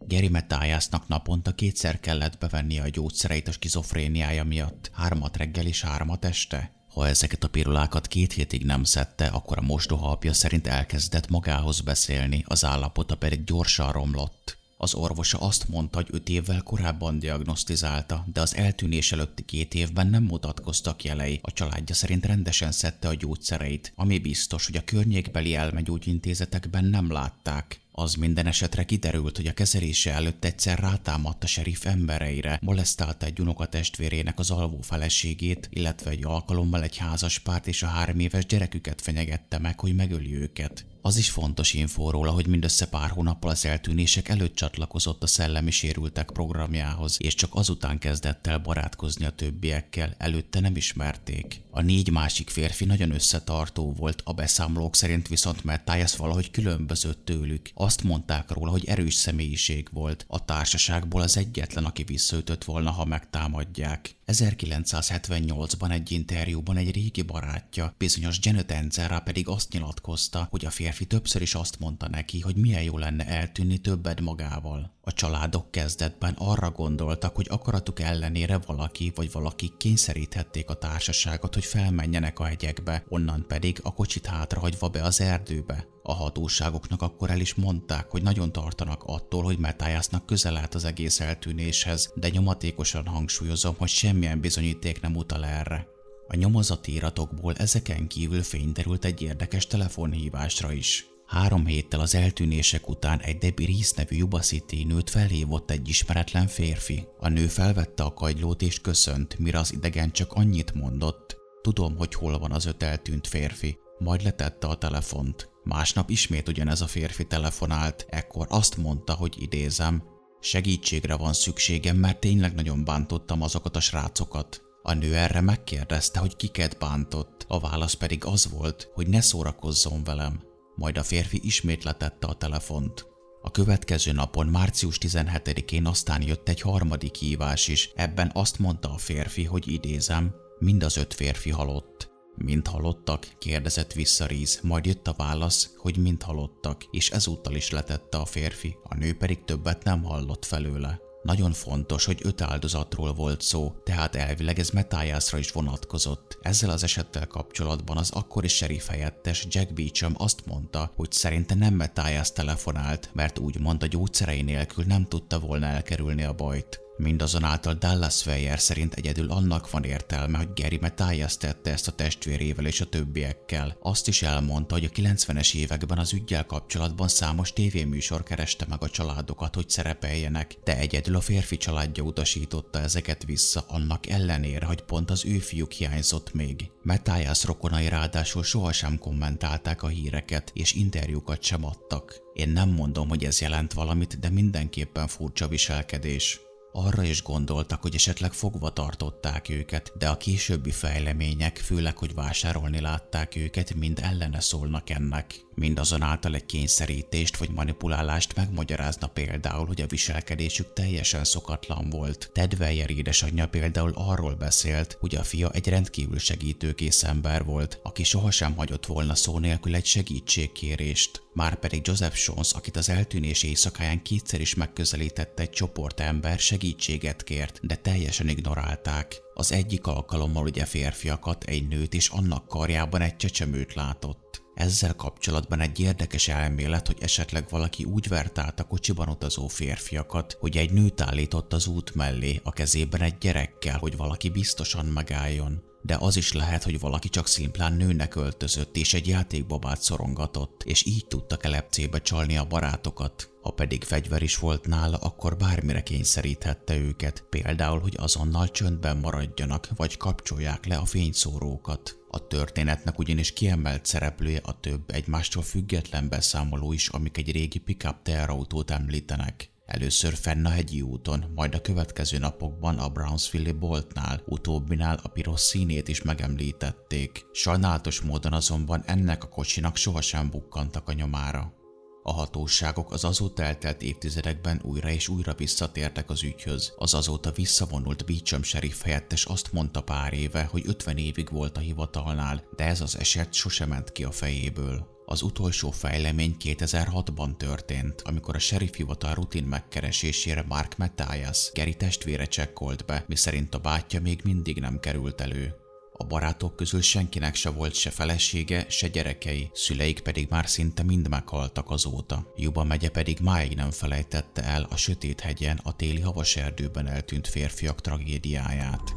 Geri 0.06 0.28
Matthiasnak 0.28 1.08
naponta 1.08 1.52
kétszer 1.52 2.00
kellett 2.00 2.38
bevennie 2.38 2.82
a 2.82 2.88
gyógyszereit 2.88 3.48
a 3.48 3.52
skizofréniája 3.52 4.44
miatt, 4.44 4.90
hármat 4.92 5.36
reggel 5.36 5.66
és 5.66 5.82
hármat 5.82 6.24
este. 6.24 6.75
Ha 6.96 7.08
ezeket 7.08 7.44
a 7.44 7.48
pirulákat 7.48 8.06
két 8.06 8.32
hétig 8.32 8.64
nem 8.64 8.84
szedte, 8.84 9.26
akkor 9.26 9.58
a 9.58 9.62
mostoha 9.62 10.10
apja 10.10 10.32
szerint 10.32 10.66
elkezdett 10.66 11.28
magához 11.28 11.80
beszélni, 11.80 12.44
az 12.46 12.64
állapota 12.64 13.16
pedig 13.16 13.44
gyorsan 13.44 13.92
romlott. 13.92 14.58
Az 14.76 14.94
orvosa 14.94 15.38
azt 15.38 15.68
mondta, 15.68 15.96
hogy 15.96 16.08
öt 16.10 16.28
évvel 16.28 16.62
korábban 16.62 17.18
diagnosztizálta, 17.18 18.24
de 18.32 18.40
az 18.40 18.56
eltűnés 18.56 19.12
előtti 19.12 19.44
két 19.44 19.74
évben 19.74 20.06
nem 20.06 20.22
mutatkoztak 20.22 21.04
jelei. 21.04 21.38
A 21.42 21.52
családja 21.52 21.94
szerint 21.94 22.26
rendesen 22.26 22.72
szedte 22.72 23.08
a 23.08 23.14
gyógyszereit, 23.14 23.92
ami 23.96 24.18
biztos, 24.18 24.66
hogy 24.66 24.76
a 24.76 24.84
környékbeli 24.84 25.54
elmegyógyintézetekben 25.54 26.84
nem 26.84 27.12
látták. 27.12 27.80
Az 27.98 28.14
minden 28.14 28.46
esetre 28.46 28.84
kiderült, 28.84 29.36
hogy 29.36 29.46
a 29.46 29.52
kezelése 29.52 30.12
előtt 30.12 30.44
egyszer 30.44 30.78
rátámadt 30.78 31.44
a 31.44 31.46
serif 31.46 31.86
embereire, 31.86 32.58
molesztálta 32.62 33.26
egy 33.26 33.40
unokatestvérének 33.40 34.38
az 34.38 34.50
alvó 34.50 34.80
feleségét, 34.80 35.68
illetve 35.70 36.10
egy 36.10 36.24
alkalommal 36.24 36.82
egy 36.82 36.96
házaspárt 36.96 37.66
és 37.66 37.82
a 37.82 37.86
három 37.86 38.18
éves 38.18 38.46
gyereküket 38.46 39.00
fenyegette 39.00 39.58
meg, 39.58 39.80
hogy 39.80 39.94
megöli 39.94 40.34
őket. 40.34 40.84
Az 41.06 41.16
is 41.16 41.30
fontos 41.30 41.72
infó 41.72 42.10
róla, 42.10 42.30
hogy 42.30 42.46
mindössze 42.46 42.86
pár 42.86 43.10
hónappal 43.10 43.50
az 43.50 43.64
eltűnések 43.64 44.28
előtt 44.28 44.54
csatlakozott 44.54 45.22
a 45.22 45.26
szellemi 45.26 45.70
sérültek 45.70 46.30
programjához, 46.30 47.16
és 47.20 47.34
csak 47.34 47.54
azután 47.54 47.98
kezdett 47.98 48.46
el 48.46 48.58
barátkozni 48.58 49.24
a 49.24 49.30
többiekkel, 49.30 50.14
előtte 50.18 50.60
nem 50.60 50.76
ismerték. 50.76 51.60
A 51.70 51.80
négy 51.80 52.10
másik 52.10 52.50
férfi 52.50 52.84
nagyon 52.84 53.10
összetartó 53.10 53.92
volt, 53.92 54.22
a 54.24 54.32
beszámolók 54.32 54.96
szerint 54.96 55.28
viszont 55.28 55.64
Matthias 55.64 56.16
valahogy 56.16 56.50
különbözött 56.50 57.24
tőlük. 57.24 57.70
Azt 57.74 58.02
mondták 58.02 58.50
róla, 58.50 58.70
hogy 58.70 58.84
erős 58.84 59.14
személyiség 59.14 59.88
volt, 59.92 60.24
a 60.28 60.44
társaságból 60.44 61.20
az 61.20 61.36
egyetlen, 61.36 61.84
aki 61.84 62.02
visszaütött 62.02 62.64
volna, 62.64 62.90
ha 62.90 63.04
megtámadják. 63.04 64.15
1978-ban 64.26 65.90
egy 65.90 66.10
interjúban 66.10 66.76
egy 66.76 66.90
régi 66.90 67.22
barátja, 67.22 67.94
bizonyos 67.98 68.38
Janet 68.40 68.70
Enzera 68.70 69.20
pedig 69.20 69.48
azt 69.48 69.72
nyilatkozta, 69.72 70.46
hogy 70.50 70.64
a 70.64 70.70
férfi 70.70 71.04
többször 71.04 71.42
is 71.42 71.54
azt 71.54 71.78
mondta 71.78 72.08
neki, 72.08 72.40
hogy 72.40 72.56
milyen 72.56 72.82
jó 72.82 72.98
lenne 72.98 73.26
eltűnni 73.26 73.78
többed 73.78 74.20
magával. 74.20 74.95
A 75.08 75.12
családok 75.12 75.70
kezdetben 75.70 76.34
arra 76.38 76.70
gondoltak, 76.70 77.34
hogy 77.36 77.46
akaratuk 77.50 78.00
ellenére 78.00 78.58
valaki 78.58 79.12
vagy 79.14 79.32
valaki 79.32 79.72
kényszeríthették 79.76 80.70
a 80.70 80.74
társaságot, 80.74 81.54
hogy 81.54 81.64
felmenjenek 81.64 82.38
a 82.38 82.44
hegyekbe, 82.44 83.04
onnan 83.08 83.44
pedig 83.48 83.78
a 83.82 83.94
kocsit 83.94 84.26
hátrahagyva 84.26 84.88
be 84.88 85.02
az 85.02 85.20
erdőbe. 85.20 85.86
A 86.02 86.12
hatóságoknak 86.14 87.02
akkor 87.02 87.30
el 87.30 87.40
is 87.40 87.54
mondták, 87.54 88.10
hogy 88.10 88.22
nagyon 88.22 88.52
tartanak 88.52 89.02
attól, 89.04 89.42
hogy 89.42 89.58
Matthiasnak 89.58 90.26
közel 90.26 90.56
állt 90.56 90.74
az 90.74 90.84
egész 90.84 91.20
eltűnéshez, 91.20 92.12
de 92.14 92.28
nyomatékosan 92.28 93.06
hangsúlyozom, 93.06 93.74
hogy 93.78 93.88
semmilyen 93.88 94.40
bizonyíték 94.40 95.00
nem 95.00 95.16
utal 95.16 95.44
erre. 95.44 95.86
A 96.28 96.36
nyomozati 96.36 96.92
iratokból 96.92 97.54
ezeken 97.54 98.06
kívül 98.06 98.42
fényderült 98.42 99.04
egy 99.04 99.22
érdekes 99.22 99.66
telefonhívásra 99.66 100.72
is. 100.72 101.06
Három 101.26 101.66
héttel 101.66 102.00
az 102.00 102.14
eltűnések 102.14 102.88
után 102.88 103.20
egy 103.20 103.38
Debbie 103.38 103.66
Reese 103.66 103.92
nevű 103.96 104.16
Yuba 104.16 104.38
City 104.38 104.84
nőt 104.84 105.10
felhívott 105.10 105.70
egy 105.70 105.88
ismeretlen 105.88 106.46
férfi. 106.46 107.06
A 107.18 107.28
nő 107.28 107.46
felvette 107.46 108.02
a 108.02 108.14
kagylót 108.14 108.62
és 108.62 108.80
köszönt, 108.80 109.38
mire 109.38 109.58
az 109.58 109.72
idegen 109.72 110.12
csak 110.12 110.32
annyit 110.32 110.74
mondott. 110.74 111.36
Tudom, 111.62 111.96
hogy 111.96 112.14
hol 112.14 112.38
van 112.38 112.52
az 112.52 112.66
öt 112.66 112.82
eltűnt 112.82 113.26
férfi. 113.26 113.78
Majd 113.98 114.22
letette 114.22 114.66
a 114.66 114.76
telefont. 114.76 115.50
Másnap 115.64 116.10
ismét 116.10 116.48
ugyanez 116.48 116.80
a 116.80 116.86
férfi 116.86 117.26
telefonált, 117.26 118.06
ekkor 118.08 118.46
azt 118.50 118.76
mondta, 118.76 119.14
hogy 119.14 119.42
idézem, 119.42 120.02
segítségre 120.40 121.16
van 121.16 121.32
szükségem, 121.32 121.96
mert 121.96 122.20
tényleg 122.20 122.54
nagyon 122.54 122.84
bántottam 122.84 123.42
azokat 123.42 123.76
a 123.76 123.80
srácokat. 123.80 124.62
A 124.82 124.92
nő 124.92 125.14
erre 125.14 125.40
megkérdezte, 125.40 126.18
hogy 126.18 126.36
kiket 126.36 126.78
bántott. 126.78 127.44
a 127.48 127.60
válasz 127.60 127.94
pedig 127.94 128.24
az 128.24 128.50
volt, 128.50 128.90
hogy 128.94 129.08
ne 129.08 129.20
szórakozzon 129.20 130.04
velem. 130.04 130.54
Majd 130.76 130.98
a 130.98 131.02
férfi 131.02 131.40
ismét 131.42 131.84
letette 131.84 132.26
a 132.26 132.34
telefont. 132.34 133.06
A 133.42 133.50
következő 133.50 134.12
napon, 134.12 134.46
március 134.46 134.98
17-én 135.00 135.86
aztán 135.86 136.22
jött 136.22 136.48
egy 136.48 136.60
harmadik 136.60 137.14
hívás 137.14 137.68
is, 137.68 137.90
ebben 137.94 138.30
azt 138.34 138.58
mondta 138.58 138.90
a 138.90 138.98
férfi, 138.98 139.44
hogy 139.44 139.68
idézem, 139.68 140.34
mind 140.58 140.82
az 140.82 140.96
öt 140.96 141.14
férfi 141.14 141.50
halott. 141.50 142.10
Mind 142.34 142.66
halottak? 142.66 143.28
kérdezett 143.38 143.92
vissza 143.92 144.26
Ríz, 144.26 144.60
majd 144.62 144.86
jött 144.86 145.06
a 145.06 145.14
válasz, 145.16 145.74
hogy 145.76 145.96
mind 145.96 146.22
halottak, 146.22 146.84
és 146.90 147.10
ezúttal 147.10 147.54
is 147.54 147.70
letette 147.70 148.18
a 148.18 148.24
férfi, 148.24 148.76
a 148.82 148.94
nő 148.94 149.16
pedig 149.16 149.44
többet 149.44 149.84
nem 149.84 150.02
hallott 150.02 150.44
felőle. 150.44 151.05
Nagyon 151.26 151.52
fontos, 151.52 152.04
hogy 152.04 152.20
öt 152.22 152.40
áldozatról 152.40 153.14
volt 153.14 153.40
szó, 153.40 153.74
tehát 153.84 154.16
elvileg 154.16 154.58
ez 154.58 154.70
Metájászra 154.70 155.38
is 155.38 155.52
vonatkozott. 155.52 156.38
Ezzel 156.42 156.70
az 156.70 156.82
esettel 156.82 157.26
kapcsolatban 157.26 157.96
az 157.96 158.10
akkori 158.10 158.48
sheriff 158.48 158.86
helyettes 158.86 159.46
Jack 159.50 159.72
Beecham 159.72 160.14
azt 160.16 160.46
mondta, 160.46 160.92
hogy 160.96 161.12
szerinte 161.12 161.54
nem 161.54 161.74
Metájász 161.74 162.32
telefonált, 162.32 163.10
mert 163.12 163.38
úgymond 163.38 163.82
a 163.82 163.86
gyógyszerei 163.86 164.42
nélkül 164.42 164.84
nem 164.84 165.04
tudta 165.04 165.38
volna 165.38 165.66
elkerülni 165.66 166.22
a 166.22 166.32
bajt. 166.32 166.85
Mindazonáltal 166.98 167.74
Dallas 167.74 168.26
Weyer 168.26 168.60
szerint 168.60 168.94
egyedül 168.94 169.30
annak 169.30 169.70
van 169.70 169.84
értelme, 169.84 170.38
hogy 170.38 170.48
Gary 170.54 170.78
Matthias 170.80 171.36
tette 171.36 171.70
ezt 171.70 171.88
a 171.88 171.92
testvérével 171.92 172.66
és 172.66 172.80
a 172.80 172.84
többiekkel. 172.84 173.76
Azt 173.82 174.08
is 174.08 174.22
elmondta, 174.22 174.74
hogy 174.74 174.84
a 174.84 174.88
90-es 174.88 175.54
években 175.54 175.98
az 175.98 176.12
ügyjel 176.12 176.46
kapcsolatban 176.46 177.08
számos 177.08 177.52
tévéműsor 177.52 178.22
kereste 178.22 178.66
meg 178.68 178.82
a 178.82 178.88
családokat, 178.88 179.54
hogy 179.54 179.68
szerepeljenek, 179.68 180.56
de 180.64 180.76
egyedül 180.76 181.16
a 181.16 181.20
férfi 181.20 181.56
családja 181.56 182.02
utasította 182.02 182.80
ezeket 182.80 183.24
vissza, 183.24 183.64
annak 183.68 184.08
ellenére, 184.08 184.66
hogy 184.66 184.80
pont 184.80 185.10
az 185.10 185.24
ő 185.24 185.38
fiúk 185.38 185.72
hiányzott 185.72 186.34
még. 186.34 186.70
Matthias 186.82 187.44
rokonai 187.44 187.88
ráadásul 187.88 188.42
sohasem 188.42 188.98
kommentálták 188.98 189.82
a 189.82 189.88
híreket, 189.88 190.50
és 190.54 190.72
interjúkat 190.72 191.42
sem 191.42 191.64
adtak. 191.64 192.20
Én 192.34 192.48
nem 192.48 192.68
mondom, 192.68 193.08
hogy 193.08 193.24
ez 193.24 193.40
jelent 193.40 193.72
valamit, 193.72 194.18
de 194.18 194.30
mindenképpen 194.30 195.06
furcsa 195.06 195.48
viselkedés. 195.48 196.40
Arra 196.78 197.02
is 197.02 197.22
gondoltak, 197.22 197.82
hogy 197.82 197.94
esetleg 197.94 198.32
fogva 198.32 198.70
tartották 198.70 199.48
őket, 199.48 199.92
de 199.98 200.08
a 200.08 200.16
későbbi 200.16 200.70
fejlemények, 200.70 201.56
főleg, 201.56 201.98
hogy 201.98 202.14
vásárolni 202.14 202.80
látták 202.80 203.36
őket, 203.36 203.74
mind 203.74 203.98
ellene 204.02 204.40
szólnak 204.40 204.90
ennek. 204.90 205.45
Mindazonáltal 205.58 206.34
egy 206.34 206.46
kényszerítést 206.46 207.36
vagy 207.36 207.50
manipulálást 207.50 208.36
megmagyarázna 208.36 209.06
például, 209.06 209.66
hogy 209.66 209.80
a 209.80 209.86
viselkedésük 209.86 210.72
teljesen 210.72 211.24
szokatlan 211.24 211.90
volt. 211.90 212.30
Ted 212.32 212.56
Weyer 212.60 212.90
édesanyja 212.90 213.48
például 213.48 213.92
arról 213.94 214.34
beszélt, 214.34 214.96
hogy 215.00 215.14
a 215.14 215.22
fia 215.22 215.50
egy 215.50 215.68
rendkívül 215.68 216.18
segítőkész 216.18 217.02
ember 217.02 217.44
volt, 217.44 217.80
aki 217.82 218.04
sohasem 218.04 218.56
hagyott 218.56 218.86
volna 218.86 219.14
szó 219.14 219.38
nélkül 219.38 219.74
egy 219.74 219.84
segítségkérést. 219.84 221.22
Márpedig 221.32 221.86
Joseph 221.86 222.16
Jones, 222.26 222.52
akit 222.52 222.76
az 222.76 222.88
eltűnés 222.88 223.42
éjszakáján 223.42 224.02
kétszer 224.02 224.40
is 224.40 224.54
megközelített 224.54 225.40
egy 225.40 225.50
csoport 225.50 226.00
ember, 226.00 226.38
segítséget 226.38 227.24
kért, 227.24 227.66
de 227.66 227.74
teljesen 227.74 228.28
ignorálták. 228.28 229.22
Az 229.34 229.52
egyik 229.52 229.86
alkalommal 229.86 230.44
ugye 230.44 230.64
férfiakat, 230.64 231.44
egy 231.44 231.68
nőt 231.68 231.94
és 231.94 232.08
annak 232.08 232.48
karjában 232.48 233.00
egy 233.00 233.16
csecsemőt 233.16 233.74
látott. 233.74 234.45
Ezzel 234.56 234.94
kapcsolatban 234.94 235.60
egy 235.60 235.80
érdekes 235.80 236.28
elmélet, 236.28 236.86
hogy 236.86 236.96
esetleg 237.00 237.46
valaki 237.50 237.84
úgy 237.84 238.08
vert 238.08 238.38
át 238.38 238.60
a 238.60 238.64
kocsiban 238.64 239.08
utazó 239.08 239.48
férfiakat, 239.48 240.36
hogy 240.40 240.56
egy 240.56 240.72
nőt 240.72 241.00
állított 241.00 241.52
az 241.52 241.66
út 241.66 241.94
mellé, 241.94 242.40
a 242.42 242.52
kezében 242.52 243.00
egy 243.00 243.18
gyerekkel, 243.18 243.78
hogy 243.78 243.96
valaki 243.96 244.28
biztosan 244.28 244.86
megálljon. 244.86 245.62
De 245.86 245.96
az 246.00 246.16
is 246.16 246.32
lehet, 246.32 246.62
hogy 246.62 246.80
valaki 246.80 247.08
csak 247.08 247.26
szimplán 247.26 247.72
nőnek 247.72 248.14
öltözött 248.14 248.76
és 248.76 248.94
egy 248.94 249.06
játékbabát 249.08 249.82
szorongatott, 249.82 250.62
és 250.62 250.86
így 250.86 251.06
tudta 251.06 251.36
kelepcébe 251.36 252.00
csalni 252.00 252.36
a 252.36 252.44
barátokat. 252.44 253.30
Ha 253.42 253.50
pedig 253.50 253.84
fegyver 253.84 254.22
is 254.22 254.36
volt 254.36 254.66
nála, 254.66 254.96
akkor 254.96 255.36
bármire 255.36 255.82
kényszeríthette 255.82 256.76
őket, 256.76 257.24
például, 257.30 257.80
hogy 257.80 257.94
azonnal 257.98 258.50
csöndben 258.50 258.96
maradjanak, 258.96 259.68
vagy 259.76 259.96
kapcsolják 259.96 260.66
le 260.66 260.76
a 260.76 260.84
fényszórókat. 260.84 261.96
A 262.10 262.26
történetnek 262.26 262.98
ugyanis 262.98 263.32
kiemelt 263.32 263.86
szereplője 263.86 264.40
a 264.42 264.60
több 264.60 264.90
egymástól 264.90 265.42
független 265.42 266.08
beszámoló 266.08 266.72
is, 266.72 266.88
amik 266.88 267.16
egy 267.16 267.32
régi 267.32 267.58
pickup 267.58 268.02
teherautót 268.02 268.70
említenek. 268.70 269.50
Először 269.66 270.14
fenn 270.14 270.44
a 270.44 270.48
hegyi 270.48 270.80
úton, 270.80 271.24
majd 271.34 271.54
a 271.54 271.60
következő 271.60 272.18
napokban 272.18 272.78
a 272.78 272.88
Brownsville 272.88 273.52
boltnál, 273.52 274.22
utóbbinál 274.26 275.00
a 275.02 275.08
piros 275.08 275.40
színét 275.40 275.88
is 275.88 276.02
megemlítették. 276.02 277.26
Sajnálatos 277.32 278.00
módon 278.00 278.32
azonban 278.32 278.82
ennek 278.86 279.24
a 279.24 279.28
kocsinak 279.28 279.76
sohasem 279.76 280.30
bukkantak 280.30 280.88
a 280.88 280.92
nyomára. 280.92 281.54
A 282.02 282.12
hatóságok 282.12 282.92
az 282.92 283.04
azóta 283.04 283.42
eltelt 283.42 283.82
évtizedekben 283.82 284.60
újra 284.64 284.90
és 284.90 285.08
újra 285.08 285.34
visszatértek 285.34 286.10
az 286.10 286.22
ügyhöz. 286.22 286.72
Az 286.76 286.94
azóta 286.94 287.32
visszavonult 287.32 288.04
Beecham 288.04 288.42
sheriff 288.42 288.82
helyettes 288.82 289.24
azt 289.24 289.52
mondta 289.52 289.82
pár 289.82 290.12
éve, 290.12 290.44
hogy 290.44 290.62
50 290.66 290.96
évig 290.96 291.30
volt 291.30 291.56
a 291.56 291.60
hivatalnál, 291.60 292.44
de 292.56 292.64
ez 292.64 292.80
az 292.80 292.98
eset 292.98 293.32
sosem 293.34 293.68
ment 293.68 293.92
ki 293.92 294.04
a 294.04 294.10
fejéből. 294.10 294.95
Az 295.08 295.22
utolsó 295.22 295.70
fejlemény 295.70 296.36
2006-ban 296.44 297.36
történt, 297.36 298.02
amikor 298.04 298.34
a 298.34 298.38
sheriff 298.38 298.74
hivatal 298.74 299.14
rutin 299.14 299.44
megkeresésére 299.44 300.44
Mark 300.48 300.76
Matthias, 300.76 301.50
Gary 301.54 301.74
testvére 301.74 302.24
csekkolt 302.24 302.84
be, 302.84 303.04
miszerint 303.08 303.54
a 303.54 303.58
bátyja 303.58 304.00
még 304.00 304.20
mindig 304.24 304.60
nem 304.60 304.80
került 304.80 305.20
elő. 305.20 305.54
A 305.92 306.04
barátok 306.04 306.56
közül 306.56 306.80
senkinek 306.80 307.34
se 307.34 307.50
volt 307.50 307.74
se 307.74 307.90
felesége, 307.90 308.66
se 308.68 308.88
gyerekei, 308.88 309.50
szüleik 309.52 310.00
pedig 310.00 310.26
már 310.30 310.48
szinte 310.48 310.82
mind 310.82 311.08
meghaltak 311.08 311.70
azóta. 311.70 312.32
Juba 312.36 312.64
megye 312.64 312.88
pedig 312.88 313.18
máig 313.20 313.54
nem 313.54 313.70
felejtette 313.70 314.42
el 314.42 314.66
a 314.70 314.76
sötét 314.76 315.20
hegyen 315.20 315.60
a 315.62 315.76
téli 315.76 316.00
havaserdőben 316.00 316.88
eltűnt 316.88 317.28
férfiak 317.28 317.80
tragédiáját. 317.80 318.94